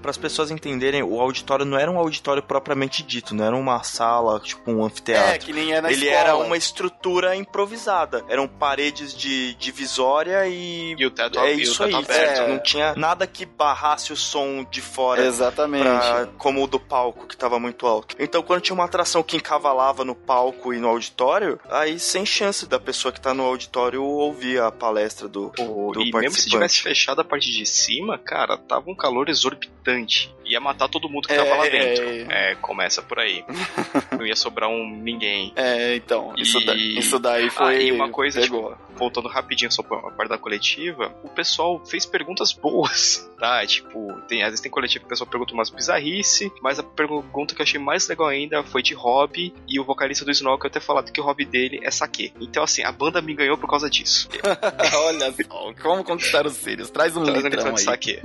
Para 0.00 0.10
as 0.10 0.18
pessoas 0.18 0.50
entenderem, 0.50 1.02
o 1.02 1.20
auditório 1.20 1.64
não 1.64 1.78
era 1.78 1.90
um 1.90 1.98
auditório 1.98 2.42
propriamente 2.42 3.02
dito, 3.02 3.34
não 3.34 3.44
era 3.44 3.56
uma 3.56 3.82
sala, 3.82 4.40
tipo 4.40 4.70
um 4.70 4.84
anfiteatro. 4.84 5.32
É, 5.32 5.38
que 5.38 5.52
nem 5.52 5.72
é 5.72 5.80
na 5.80 5.90
Ele 5.90 6.06
escola. 6.06 6.20
era 6.20 6.36
uma 6.36 6.56
estrutura 6.56 7.36
improvisada. 7.36 8.24
Eram 8.28 8.46
paredes 8.48 9.14
de, 9.14 9.54
de 9.54 9.70
divisória 9.84 10.46
e. 10.46 10.96
E 10.98 11.06
o 11.06 11.10
teto 11.10 11.38
é 11.38 11.52
e 11.54 11.56
o 11.56 11.60
isso 11.60 11.84
teto 11.84 11.96
aí. 11.96 12.02
aberto. 12.04 12.40
é, 12.40 12.48
Não 12.48 12.58
tinha 12.62 12.94
nada 12.96 13.26
que 13.26 13.44
barrasse 13.44 14.12
o 14.12 14.16
som 14.16 14.64
de 14.70 14.80
fora. 14.80 15.24
Exatamente. 15.24 15.82
pra- 15.84 16.28
como 16.38 16.62
o 16.64 16.66
do 16.66 16.80
palco, 16.80 17.26
que 17.26 17.36
tava 17.36 17.58
muito 17.58 17.86
alto. 17.86 18.16
Então, 18.18 18.42
quando 18.42 18.60
tinha 18.62 18.74
uma 18.74 18.84
atração 18.84 19.22
que 19.22 19.36
encavalava 19.36 20.04
no 20.04 20.14
palco 20.14 20.72
e 20.72 20.78
no 20.78 20.88
auditório, 20.88 21.58
aí 21.70 21.98
sem 21.98 22.24
chance 22.24 22.66
da 22.66 22.78
pessoa 22.80 23.12
que 23.12 23.20
tá 23.20 23.34
no 23.34 23.44
auditório 23.44 24.02
ouvir 24.02 24.60
a 24.60 24.70
palestra 24.72 25.28
do, 25.28 25.50
Pô, 25.50 25.92
do 25.92 26.00
e 26.02 26.04
mesmo 26.04 26.06
se 26.06 26.12
participante. 26.12 26.50
tivesse 26.50 26.80
fechado 26.82 27.20
a 27.20 27.24
parte 27.24 27.50
de 27.50 27.66
cima, 27.66 28.18
cara, 28.18 28.56
tava 28.56 28.90
um 28.90 28.96
calor 28.96 29.28
exorbitante. 29.28 30.34
Ia 30.46 30.60
matar 30.60 30.88
todo 30.88 31.08
mundo 31.08 31.26
que 31.26 31.34
É, 31.34 31.36
tava 31.36 31.54
lá 31.56 31.66
é, 31.66 31.70
dentro. 31.70 32.04
é. 32.32 32.50
É, 32.52 32.54
começa 32.56 33.00
por 33.02 33.18
aí. 33.18 33.44
Não 34.16 34.26
ia 34.26 34.36
sobrar 34.36 34.68
um 34.68 34.88
ninguém. 34.96 35.52
É, 35.56 35.96
então, 35.96 36.34
isso, 36.36 36.58
E- 36.60 36.64
da- 36.66 36.74
isso 36.76 37.18
daí 37.18 37.48
foi. 37.50 37.76
Ah, 37.76 37.80
e 37.82 37.92
uma 37.92 38.08
coisa, 38.10 38.40
tipo, 38.42 38.76
voltando 38.96 39.28
rapidinho 39.28 39.70
só 39.72 39.82
pra 39.82 39.98
parte 40.12 40.28
da 40.28 40.38
coletiva, 40.38 41.14
o 41.22 41.28
pessoal 41.28 41.82
fez 41.86 42.04
perguntas 42.06 42.52
boas, 42.52 43.28
tá? 43.38 43.64
Tipo, 43.66 44.12
tem, 44.28 44.42
às 44.42 44.48
vezes 44.50 44.60
tem 44.60 44.70
coletiva 44.70 45.00
que 45.00 45.06
o 45.06 45.08
pessoal 45.08 45.28
pergunta 45.28 45.52
umas 45.54 45.70
bizarrice, 45.70 46.52
mas 46.62 46.78
a 46.78 46.82
pergunta 46.82 47.54
que 47.54 47.60
eu 47.60 47.64
achei 47.64 47.80
mais 47.80 48.06
legal 48.08 48.28
ainda 48.28 48.62
foi 48.62 48.82
de 48.82 48.94
hobby, 48.94 49.52
e 49.68 49.80
o 49.80 49.84
vocalista 49.84 50.24
do 50.24 50.30
Snow 50.30 50.58
que 50.58 50.66
eu 50.66 50.70
até 50.70 50.80
falado 50.80 51.10
que 51.10 51.20
o 51.20 51.24
hobby 51.24 51.44
dele 51.44 51.80
é 51.82 51.90
saque. 51.90 52.32
Então, 52.40 52.62
assim, 52.62 52.82
a 52.84 52.92
banda 52.92 53.20
me 53.20 53.34
ganhou 53.34 53.56
por 53.56 53.68
causa 53.68 53.88
disso. 53.90 54.28
Olha 55.04 55.32
só, 55.32 55.72
como 55.82 56.04
conquistar 56.04 56.46
os 56.46 56.54
Sirius. 56.54 56.90
Traz 56.90 57.16
um 57.16 57.24
Trazendo 57.24 57.44
litrão 57.48 57.72
litrão 57.72 57.74
de 57.74 57.80
aí. 57.80 57.84
saque. 57.84 58.20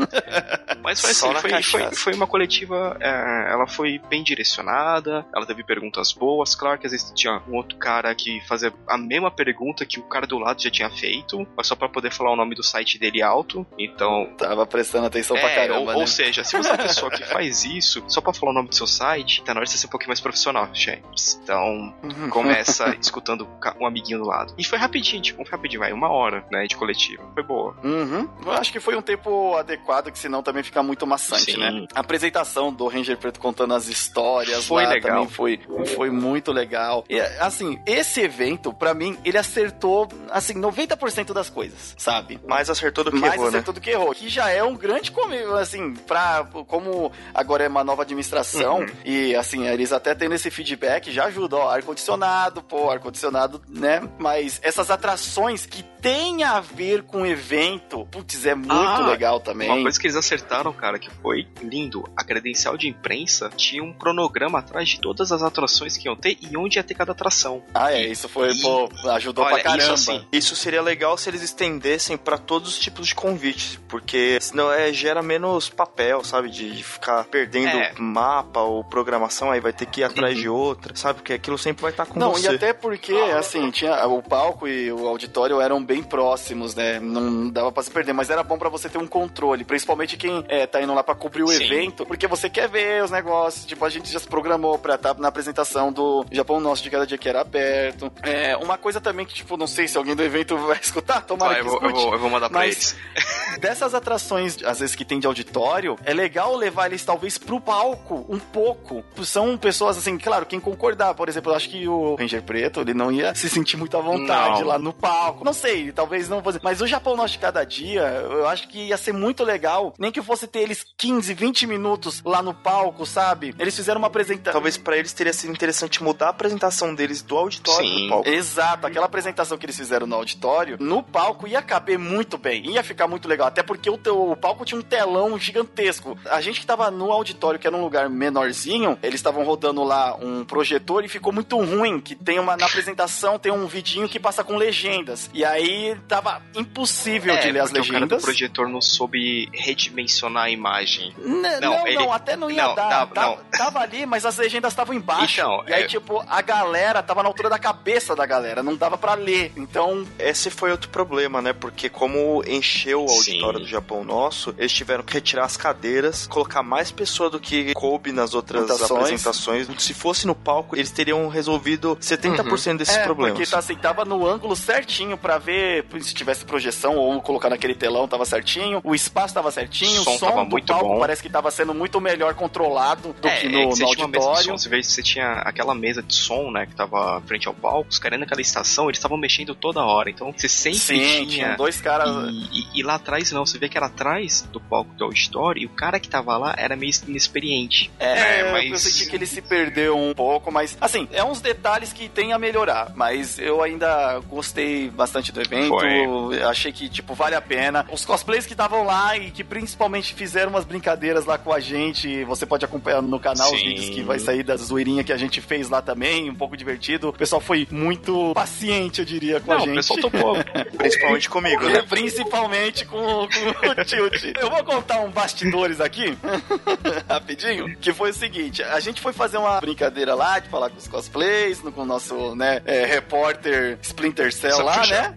Mas 0.84 1.01
foi 1.01 1.13
Só 1.13 1.25
assim, 1.27 1.34
na 1.36 1.41
foi, 1.41 1.49
cachaça. 1.51 1.95
foi, 1.95 2.09
foi 2.10 2.15
uma 2.15 2.28
coletiva, 2.28 2.98
é, 3.00 3.52
ela 3.52 3.67
foi 3.67 4.00
bem 4.10 4.24
direcionada, 4.24 5.26
ela 5.36 5.45
teve 5.45 5.63
perguntas 5.63 6.12
boas, 6.12 6.56
claro 6.56 6.80
que 6.80 6.86
às 6.86 6.91
vezes 6.91 7.12
tinha 7.15 7.41
um 7.48 7.56
outro 7.56 7.78
cara 7.78 8.13
que 8.15 8.41
fazia 8.48 8.74
a 8.88 8.98
mesma 8.98 9.30
pergunta 9.30 9.86
que 9.86 10.00
o 10.00 10.04
cara 10.04 10.26
do 10.26 10.38
lado 10.39 10.62
já 10.62 10.72
tinha 10.72 10.89
feito, 10.89 11.48
mas 11.56 11.67
só 11.67 11.76
pra 11.76 11.88
poder 11.88 12.12
falar 12.12 12.32
o 12.32 12.36
nome 12.36 12.56
do 12.56 12.63
site 12.63 12.98
dele 12.98 13.22
alto, 13.22 13.65
então... 13.78 14.30
Tava 14.38 14.65
prestando 14.65 15.06
atenção 15.06 15.38
pra 15.38 15.50
É, 15.50 15.56
caramba, 15.56 15.80
ou, 15.80 15.88
né? 15.88 15.93
ou 15.95 16.08
seja, 16.08 16.43
se 16.43 16.58
você 16.58 16.69
é 16.69 16.78
pessoa 16.78 17.12
que 17.12 17.24
faz 17.24 17.63
isso 17.63 18.04
só 18.08 18.22
pra 18.22 18.34
falar 18.34 18.52
o 18.52 18.56
nome 18.56 18.69
do 18.69 18.76
seu 18.76 18.88
site, 18.88 19.43
tá 19.43 19.54
na 19.54 19.60
hora 19.60 19.65
de 19.65 19.72
você 19.72 19.78
ser 19.78 19.88
um 19.88 19.89
pouquinho 19.89 20.10
mais 20.10 20.19
profissional, 20.19 20.69
James. 20.74 21.39
Então, 21.43 21.93
começa 22.30 22.95
escutando 23.00 23.48
um 23.80 23.86
amiguinho 23.86 24.19
do 24.19 24.26
lado. 24.26 24.54
E 24.58 24.63
foi 24.63 24.78
rapidinho, 24.78 25.22
tipo, 25.22 25.43
rapidinho, 25.43 25.82
vai, 25.82 25.91
uma 25.91 26.10
hora, 26.10 26.45
né, 26.52 26.65
de 26.65 26.76
coletiva. 26.76 27.24
Foi 27.34 27.43
boa. 27.43 27.76
Uhum. 27.84 28.28
Eu 28.45 28.52
acho 28.54 28.72
que 28.72 28.80
foi 28.80 28.95
um 28.95 29.02
tempo 29.02 29.56
adequado, 29.56 30.12
que 30.12 30.17
senão 30.17 30.41
também 30.41 30.63
fica 30.63 30.82
muito 30.82 31.06
maçante, 31.06 31.52
Sim. 31.52 31.60
né? 31.60 31.88
A 32.00 32.02
apresentação 32.02 32.72
do 32.72 32.88
Ranger 32.88 33.18
Preto 33.18 33.42
contando 33.42 33.74
as 33.74 33.90
histórias 33.90 34.66
Foi 34.66 34.84
lá 34.86 34.92
legal. 34.92 35.12
também 35.12 35.28
foi, 35.30 35.60
foi 35.96 36.10
muito 36.10 36.50
legal. 36.54 37.04
E, 37.10 37.20
assim, 37.20 37.78
esse 37.86 38.22
evento, 38.22 38.72
pra 38.74 38.94
mim, 38.94 39.18
ele 39.26 39.38
acertou, 39.38 40.08
assim, 40.32 40.54
90% 40.54 41.34
das 41.34 41.50
coisas, 41.50 41.94
sabe? 41.98 42.40
Mais 42.48 42.70
acertou 42.70 43.04
do 43.04 43.12
que 43.12 43.18
mais 43.20 43.34
errou, 43.34 43.46
né? 43.46 43.50
acertou 43.58 43.74
do 43.74 43.82
que 43.82 43.90
errou. 43.90 44.14
Que 44.16 44.30
já 44.30 44.50
é 44.50 44.64
um 44.64 44.76
grande 44.78 45.12
começo, 45.12 45.54
assim, 45.56 45.94
pra. 45.94 46.48
Como 46.68 47.12
agora 47.34 47.66
é 47.66 47.68
uma 47.68 47.84
nova 47.84 48.04
administração, 48.04 48.80
Uhum. 48.80 48.88
e 49.04 49.36
assim, 49.36 49.68
eles 49.68 49.92
até 49.92 50.16
tendo 50.16 50.34
esse 50.36 50.50
feedback 50.50 51.12
já 51.12 51.26
ajuda, 51.26 51.58
ó, 51.58 51.70
ar-condicionado, 51.70 52.62
pô, 52.64 52.90
ar-condicionado, 52.90 53.62
né? 53.68 54.02
Mas 54.18 54.58
essas 54.64 54.90
atrações 54.90 55.66
que 55.66 55.84
tem 55.84 56.44
a 56.46 56.62
ver 56.62 57.04
com 57.04 57.24
o 57.24 57.26
evento, 57.26 58.08
putz, 58.10 58.46
é 58.46 58.56
muito 58.56 58.72
Ah, 58.72 59.06
legal 59.10 59.42
também. 59.42 59.70
Uma 59.70 59.82
coisa 59.82 60.00
que 60.00 60.08
eles 60.08 60.16
acertaram, 60.16 60.72
cara, 60.72 60.98
que 60.98 61.10
foi 61.22 61.46
lindo. 61.62 61.88
A 62.15 62.23
credencial 62.23 62.78
de 62.78 62.88
imprensa 62.88 63.49
tinha 63.56 63.84
um 63.84 63.91
cronograma 63.93 64.60
atrás 64.60 64.89
de 64.89 64.99
todas 64.99 65.32
as 65.32 65.41
atrações 65.41 65.97
que 65.97 66.08
iam 66.08 66.15
ter 66.15 66.38
e 66.41 66.56
onde 66.58 66.78
ia 66.78 66.84
ter 66.84 66.93
cada 66.93 67.12
atração. 67.12 67.63
Ah, 67.73 67.91
é, 67.93 68.06
isso 68.08 68.28
foi, 68.30 68.52
E- 68.52 68.62
pô, 68.62 68.89
ajudou 69.12 69.43
Olha, 69.43 69.56
pra 69.56 69.63
caramba. 69.63 69.84
isso 69.84 69.91
assim, 69.93 70.25
Isso 70.32 70.56
seria 70.56 70.82
legal 70.82 71.17
se 71.17 71.30
eles 71.30 71.41
estendessem 71.41 72.17
pra 72.17 72.38
todos 72.38 72.69
os 72.69 72.80
tipos 72.80 73.08
de 73.08 73.15
convites, 73.15 73.80
porque 73.88 74.38
senão 74.41 74.71
é, 74.71 74.91
gera 74.93 75.21
menos 75.21 75.69
papel, 75.69 76.23
sabe? 76.23 76.49
De, 76.49 76.71
de 76.75 76.84
ficar 76.84 77.23
perdendo 77.25 77.78
É. 77.78 77.93
mapa 77.97 78.62
ou 78.62 78.84
programação, 78.84 79.52
aí 79.52 79.60
vai 79.60 79.73
ter 79.73 79.86
que 79.86 80.02
ir 80.02 80.04
atrás 80.04 80.38
de 80.38 80.47
outra, 80.49 80.95
sabe? 80.95 81.19
Porque 81.19 81.34
aquilo 81.34 81.58
sempre 81.58 81.82
vai 81.82 81.91
estar 81.91 82.06
com 82.06 82.19
Não, 82.19 82.32
você. 82.34 82.52
e 82.52 82.56
até 82.56 82.73
porque, 82.73 83.13
assim, 83.38 83.69
tinha 83.71 84.06
o 84.08 84.21
palco 84.21 84.67
e 84.67 84.91
o 84.91 85.08
auditório 85.08 85.60
eram 85.62 85.84
bem 85.84 86.02
próximos, 86.04 86.75
né? 86.75 86.99
Não 86.99 87.49
dava 87.49 87.71
pra 87.71 87.84
se 87.84 87.91
perder, 87.91 88.13
mas 88.13 88.30
era 88.30 88.43
bom 88.43 88.58
pra 88.58 88.69
você 88.69 88.89
ter 88.89 88.97
um 88.97 89.08
controle, 89.08 89.63
principalmente 89.63 90.17
quem 90.17 90.43
é, 90.47 90.65
tá 90.67 90.82
indo 90.82 90.93
lá 90.93 91.04
pra 91.04 91.15
cobrir 91.15 91.43
o 91.43 91.47
Sim. 91.47 91.63
evento, 91.65 91.79
porque 91.88 92.28
você 92.28 92.50
quer 92.50 92.68
ver 92.68 93.04
os 93.04 93.12
negócios. 93.12 93.65
Tipo, 93.65 93.86
a 93.86 93.89
gente 93.89 94.12
já 94.12 94.20
se 94.20 94.28
programou 94.28 94.78
pra 94.78 94.96
estar 94.96 95.13
na 95.15 95.28
apresentação 95.28 95.92
do 95.92 96.26
Japão 96.32 96.60
Nosso 96.60 96.84
de 96.84 96.89
cada 96.89 97.06
dia 97.06 97.18
que 97.18 97.30
era 97.30 97.42
aberto. 97.42 98.12
É, 98.24 98.56
uma 98.58 98.78
coisa 98.78 99.00
também 99.00 99.26
que, 99.26 99.34
tipo, 99.34 99.56
não 99.58 99.68
sei 99.68 99.88
se 99.88 99.98
alguém 99.98 100.15
do 100.15 100.24
evento 100.24 100.58
vai 100.58 100.78
escutar, 100.82 101.22
tomara 101.22 101.54
Vai, 101.54 101.62
que 101.62 101.68
eu, 101.68 101.72
vou, 101.72 101.82
eu, 101.82 101.88
escute. 101.88 102.06
vou, 102.06 102.13
eu 102.13 102.20
vou 102.20 102.30
mandar 102.30 102.50
pra 102.50 102.65
eles. 102.65 102.96
Dessas 103.60 103.94
atrações, 103.94 104.58
às 104.63 104.80
vezes, 104.80 104.96
que 104.96 105.04
tem 105.06 105.20
de 105.20 105.28
auditório, 105.28 105.98
é 106.06 106.13
legal 106.13 106.56
levar 106.56 106.88
eles, 106.88 107.04
talvez, 107.04 107.38
pro 107.38 107.60
palco, 107.60 108.26
um 108.30 108.39
pouco. 108.39 109.04
São 109.24 109.58
pessoas, 109.58 109.98
assim, 109.98 110.18
claro, 110.18 110.46
quem 110.46 110.60
concordar. 110.60 111.13
Por 111.13 111.28
exemplo, 111.30 111.52
eu 111.52 111.56
acho 111.56 111.70
que 111.70 111.88
o 111.88 112.15
Ranger 112.15 112.44
Preto, 112.44 112.82
ele 112.82 112.94
não 112.94 113.12
ia 113.12 113.34
se 113.36 113.50
sentir 113.50 113.78
muito 113.78 113.98
à 113.98 114.02
vontade 114.02 114.62
Não. 114.62 114.68
lá 114.68 114.80
no 114.80 114.94
palco. 114.94 115.44
Não 115.44 115.54
sei, 115.54 115.92
talvez 115.92 116.30
não 116.30 116.42
fosse. 116.42 116.60
Mas 116.62 116.82
o 116.82 116.88
Japão 116.88 117.15
Nosso 117.15 117.34
de 117.34 117.39
Cada 117.39 117.63
Dia, 117.63 118.02
eu 118.02 118.48
acho 118.48 118.68
que 118.68 118.88
ia 118.88 118.98
ser 118.98 119.13
muito 119.13 119.44
legal. 119.44 119.94
Nem 119.98 120.12
que 120.12 120.22
fosse 120.22 120.48
ter 120.48 120.60
eles 120.60 120.86
15, 120.98 121.34
20 121.34 121.68
minutos 121.69 122.21
lá 122.25 122.41
no 122.41 122.53
palco, 122.53 123.05
sabe? 123.05 123.55
Eles 123.60 123.75
fizeram 123.75 123.99
uma 123.99 124.08
apresentação. 124.08 124.53
Talvez 124.53 124.77
pra 124.77 124.97
eles 124.97 125.13
teria 125.13 125.32
sido 125.34 125.51
interessante 125.51 126.03
mudar 126.03 126.27
a 126.27 126.29
apresentação 126.29 126.93
deles 126.95 127.21
do 127.21 127.38
auditório 127.38 127.88
Sim. 127.88 127.99
pro 128.08 128.10
palco. 128.10 128.29
Exato, 128.29 128.88
aquela 128.88 129.05
apresentação 129.05 129.58
que 129.58 129.65
eles 129.65 129.77
fizeram 129.77 130.08
no 130.08 130.15
auditório, 130.15 130.77
no 130.79 131.01
palco 131.03 131.47
ia 131.47 131.62
caber 131.62 131.97
muito 131.99 132.38
bem, 132.38 132.65
ia 132.71 132.84
ficar 132.84 133.08
muito 133.08 133.27
legal, 133.27 133.47
até 133.47 133.62
porque 133.63 133.89
o, 133.89 133.97
teu, 133.97 134.32
o 134.32 134.36
palco 134.36 134.65
tinha 134.65 134.79
um 134.79 134.84
telão 134.84 135.38
gigantesco. 135.38 136.17
A 136.29 136.41
gente 136.41 136.60
que 136.60 136.65
tava 136.65 136.89
no 136.91 137.12
auditório, 137.12 137.60
que 137.60 137.67
era 137.67 137.75
um 137.75 137.82
lugar 137.82 138.10
menorzinho, 138.10 138.97
eles 139.03 139.19
estavam 139.19 139.43
rodando 139.43 139.84
lá 139.84 140.15
um 140.15 140.43
projetor 140.43 141.05
e 141.05 141.08
ficou 141.08 141.32
muito 141.32 141.58
ruim, 141.58 141.99
que 141.99 142.15
tem 142.15 142.39
uma, 142.39 142.58
na 142.58 142.65
apresentação 142.65 143.38
tem 143.38 143.51
um 143.51 143.67
vidinho 143.67 144.10
que 144.10 144.19
passa 144.19 144.43
com 144.43 144.58
legendas, 144.58 145.29
e 145.34 145.45
aí 145.45 145.95
tava 146.08 146.41
impossível 146.55 147.38
de 147.38 147.51
ler 147.51 147.60
as 147.62 147.69
É, 147.69 147.73
porque 147.73 147.89
o 147.89 147.93
cara 147.93 148.05
do 148.05 148.10
legendas. 148.10 148.23
projetor 148.23 148.67
não 148.69 148.82
soube 148.82 149.49
redimensionar 149.53 150.43
a 150.45 150.49
imagem. 150.49 151.13
N- 151.19 151.59
Não, 151.60 151.72
Não, 151.72 151.80
não, 151.80 151.88
ele- 151.88 152.10
até 152.10 152.36
não 152.36 152.50
ia 152.52 152.63
não, 152.67 152.76
dar. 152.76 152.89
tava- 152.89 153.13
tava, 153.13 153.36
não. 153.36 153.43
tava 153.58 153.80
ali, 153.80 154.06
mas 154.06 154.26
as 154.26 154.38
legendas 154.38 154.72
estavam 154.74 154.93
embaixo. 154.95 155.39
Então, 155.41 155.63
e 155.67 155.74
aí, 155.74 155.84
é- 155.84 155.88
tipo, 155.88 156.24
a 156.28 156.41
galera 156.41 157.02
tava 157.04 157.22
na 157.24 157.30
altura 157.30 157.50
da 157.50 157.60
cabeça 157.60 158.15
da 158.15 158.26
galera, 158.26 158.62
não 158.63 158.76
dava 158.76 158.98
pra 158.98 159.13
ler. 159.13 159.52
Então, 159.56 160.06
Esse 160.17 160.50
foi 160.50 160.72
outro 160.72 160.89
problema, 160.89 161.41
né? 161.41 161.54
Porque 161.54 161.89
como 161.89 162.43
encheu 162.48 163.04
o 163.04 163.08
Sim. 163.08 163.17
auditório 163.34 163.60
do 163.60 163.67
Japão 163.67 164.04
nosso, 164.04 164.54
eles 164.58 164.72
tiveram 164.72 165.04
que 165.04 165.13
retirar 165.13 165.45
as 165.45 165.58
cadeiras, 165.58 166.28
colocar 166.28 166.62
mais 166.63 166.91
pessoa 166.91 167.30
do 167.30 167.39
que 167.39 167.74
coube 167.74 168.12
nas 168.12 168.34
outras 168.34 168.63
Apresentações. 168.63 169.00
apresentações. 169.26 169.67
Se 169.84 169.93
fosse 169.93 170.26
no 170.28 170.36
palco, 170.36 170.76
eles 170.76 170.91
teriam 170.91 171.28
resolvido 171.28 171.98
70% 172.00 172.78
desses 172.78 172.95
é, 172.98 173.04
problemas. 173.04 173.38
porque 173.38 173.50
tá 173.50 173.60
assim, 173.60 173.76
tava 173.76 174.06
no 174.06 174.26
ângulo 174.28 174.56
certinho 174.56 175.17
pra 175.17 175.38
ver 175.38 175.86
se 176.02 176.13
tivesse 176.13 176.43
projeção 176.45 176.95
ou 176.95 177.22
colocar 177.22 177.50
naquele 177.50 177.76
telão, 177.76 178.08
tava 178.08 178.26
certinho. 178.26 178.80
O 178.84 178.93
espaço 178.95 179.34
tava 179.34 179.52
certinho, 179.52 179.98
O 180.00 180.02
o 180.02 180.04
som 180.04 180.17
som, 180.17 180.26
tava 180.28 180.43
do 180.43 180.50
muito 180.50 180.67
palco 180.67 180.88
bom. 180.88 181.00
parece 181.00 181.22
que 181.22 181.30
tava 181.30 181.49
sendo 181.52 181.74
muito 181.74 182.00
melhor 182.02 182.34
controlado 182.34 183.14
do 183.22 183.28
é, 183.28 183.38
que 183.38 183.48
é 183.48 183.50
no, 183.50 183.70
que 183.70 183.76
você 183.78 183.84
no 183.84 183.90
tinha 183.92 184.06
uma 184.06 184.12
mesa 184.12 184.20
de 184.24 184.28
auditório. 184.28 184.44
som, 184.44 184.58
você 184.58 184.70
vê 184.70 184.80
que 184.82 184.88
você 184.88 185.04
tinha 185.04 185.32
aquela 185.46 185.74
mesa 185.76 186.02
de 186.04 186.14
som, 186.16 186.52
né, 186.52 186.66
que 186.66 186.76
tava 186.76 187.22
frente 187.28 187.48
ao 187.48 187.54
palco, 187.54 187.90
os 187.90 188.00
caras 188.00 188.20
naquela 188.20 188.42
estação, 188.42 188.86
eles 188.86 188.98
estavam 188.98 189.18
mexendo 189.18 189.54
toda 189.56 189.82
hora, 189.84 190.10
então 190.10 190.34
você 190.36 190.48
sempre 190.50 190.80
Sim, 190.80 191.26
tinha... 191.28 191.56
dois 191.56 191.80
caras. 191.82 192.10
E, 192.32 192.60
e- 192.60 192.80
e 192.80 192.84
lá 192.84 192.96
atrás 192.96 193.32
não, 193.32 193.46
você 193.46 193.58
vê 193.58 193.68
que 193.70 193.78
era 193.78 193.88
atrás 193.88 194.42
do 194.52 194.60
palco 194.60 194.94
do 194.96 195.06
auditório 195.06 195.62
e 195.62 195.66
o 195.66 195.70
cara 195.70 196.00
que 196.00 196.08
tava 196.10 196.38
lá 196.38 196.54
era 196.58 196.76
meio 196.76 196.92
inexperiente. 197.08 197.92
É, 198.00 198.40
É, 198.40 198.52
mas- 198.52 198.70
eu 198.72 198.78
senti 198.78 199.10
que 199.10 199.16
ele 199.16 199.26
se 199.26 199.42
perdeu 199.42 199.98
um 199.98 200.14
pouco, 200.14 200.52
mas 200.52 200.78
assim, 200.82 201.08
é 201.12 201.24
uns 201.24 201.42
detalhes 201.42 201.94
que 201.94 202.08
tem 202.10 202.34
a 202.34 202.40
melhorar. 202.40 202.92
Mas 202.96 203.38
eu 203.40 203.62
ainda 203.62 204.20
gostei 204.28 204.90
bastante 204.90 205.32
do 205.32 205.42
evento. 205.42 205.70
Foi. 205.70 206.42
Achei 206.44 206.72
que, 206.72 206.90
tipo, 206.90 207.14
vale 207.14 207.36
a 207.36 207.42
pena. 207.42 207.86
Os 207.92 208.06
cosplays 208.06 208.46
que 208.46 208.54
estavam 208.54 208.84
lá 208.86 209.18
e 209.18 209.32
que 209.32 209.44
principalmente 209.44 210.14
fizeram 210.14 210.50
umas 210.50 210.66
brincadeiras 210.66 211.26
lá 211.26 211.38
com 211.39 211.52
a 211.52 211.60
gente. 211.60 212.23
Você 212.25 212.45
pode 212.45 212.63
acompanhar 212.63 213.02
no 213.02 213.19
canal 213.19 213.52
os 213.52 213.60
Sim. 213.60 213.67
vídeos 213.67 213.89
que 213.89 214.04
vai 214.04 214.19
sair 214.19 214.43
da 214.43 214.56
zoeirinha 214.56 215.04
que 215.04 215.13
a 215.13 215.17
gente 215.17 215.41
fez 215.41 215.69
lá 215.69 215.82
também, 215.82 216.30
um 216.30 216.36
pouco 216.36 216.56
divertido. 216.56 217.10
O 217.10 217.13
pessoal 217.13 217.41
foi 217.41 217.67
muito 217.71 218.34
paciente, 218.34 218.99
eu 218.99 219.06
diria, 219.06 219.39
com 219.39 219.52
a 219.52 219.56
Não, 219.56 219.65
gente. 219.65 219.71
o 219.71 219.75
pessoal 219.75 219.99
topou. 219.99 220.38
Principalmente 220.78 221.30
comigo, 221.30 221.67
né? 221.67 221.82
Principalmente 221.88 222.86
com 222.86 222.99
com, 223.28 223.82
o 223.82 223.86
Tilt. 223.86 224.38
Eu 224.39 224.49
vou 224.49 224.63
contar 224.63 224.99
um 225.02 225.10
bastidores 225.10 225.82
aqui, 225.82 226.17
rapidinho, 227.08 227.75
que 227.78 227.93
foi 227.93 228.12
o 228.12 228.13
seguinte, 228.13 228.63
a 228.63 228.80
gente 228.80 229.02
foi 229.02 229.13
fazer 229.13 229.38
uma 229.38 229.60
brincadeira 229.60 230.13
lá, 230.13 230.39
de 230.39 230.49
falar 230.49 230.69
com 230.69 230.78
os 230.78 230.88
cosplays, 230.88 231.62
no, 231.62 231.71
com 231.71 231.82
o 231.82 231.86
nosso, 231.86 232.36
né, 232.36 232.62
é, 232.65 232.86
repórter 232.86 233.78
Splinter 233.82 234.34
Cell 234.34 234.63
lá, 234.63 234.86
né? 234.86 235.13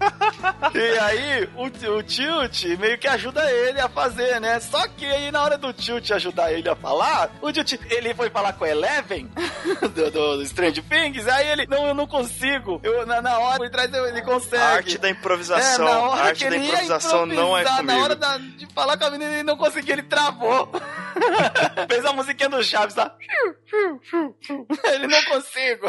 E 0.74 0.98
aí, 0.98 1.48
o, 1.56 1.96
o 1.96 2.02
Tilt 2.02 2.64
meio 2.78 2.98
que 2.98 3.08
ajuda 3.08 3.50
ele 3.50 3.80
a 3.80 3.88
fazer, 3.88 4.40
né? 4.40 4.60
Só 4.60 4.86
que 4.88 5.04
aí, 5.04 5.30
na 5.30 5.42
hora 5.42 5.58
do 5.58 5.72
Tilt 5.72 6.01
ajudar 6.10 6.52
ele 6.52 6.68
a 6.68 6.74
falar, 6.74 7.30
o 7.42 7.50
ele 7.90 8.14
foi 8.14 8.30
falar 8.30 8.54
com 8.54 8.64
a 8.64 8.68
Eleven, 8.70 9.30
do, 9.94 10.10
do 10.10 10.42
Strange 10.42 10.80
Things, 10.82 11.28
aí 11.28 11.48
ele, 11.48 11.66
não, 11.66 11.86
eu 11.86 11.94
não 11.94 12.06
consigo. 12.06 12.80
Eu, 12.82 13.04
na, 13.06 13.20
na 13.20 13.38
hora, 13.38 13.58
por 13.58 13.68
trás 13.68 13.92
ele 13.92 14.22
consegue. 14.22 14.62
A 14.62 14.68
arte 14.76 14.98
da 14.98 15.10
improvisação. 15.10 15.86
É, 15.86 15.90
na 15.90 16.00
hora 16.00 16.22
a 16.22 16.24
arte 16.24 16.48
da 16.48 16.56
improvisação 16.56 17.26
não 17.26 17.56
é 17.56 17.64
comigo. 17.64 17.82
Na 17.82 17.98
hora 17.98 18.16
da, 18.16 18.38
de 18.38 18.66
falar 18.74 18.96
com 18.96 19.04
a 19.04 19.10
menina, 19.10 19.32
ele 19.32 19.42
não 19.42 19.56
conseguiu, 19.56 19.94
ele 19.94 20.02
travou. 20.02 20.72
Fez 21.88 22.04
a 22.04 22.12
musiquinha 22.12 22.48
do 22.48 22.62
Chaves, 22.62 22.94
tá? 22.94 23.14
ele 24.92 25.06
não 25.06 25.24
consigo. 25.24 25.86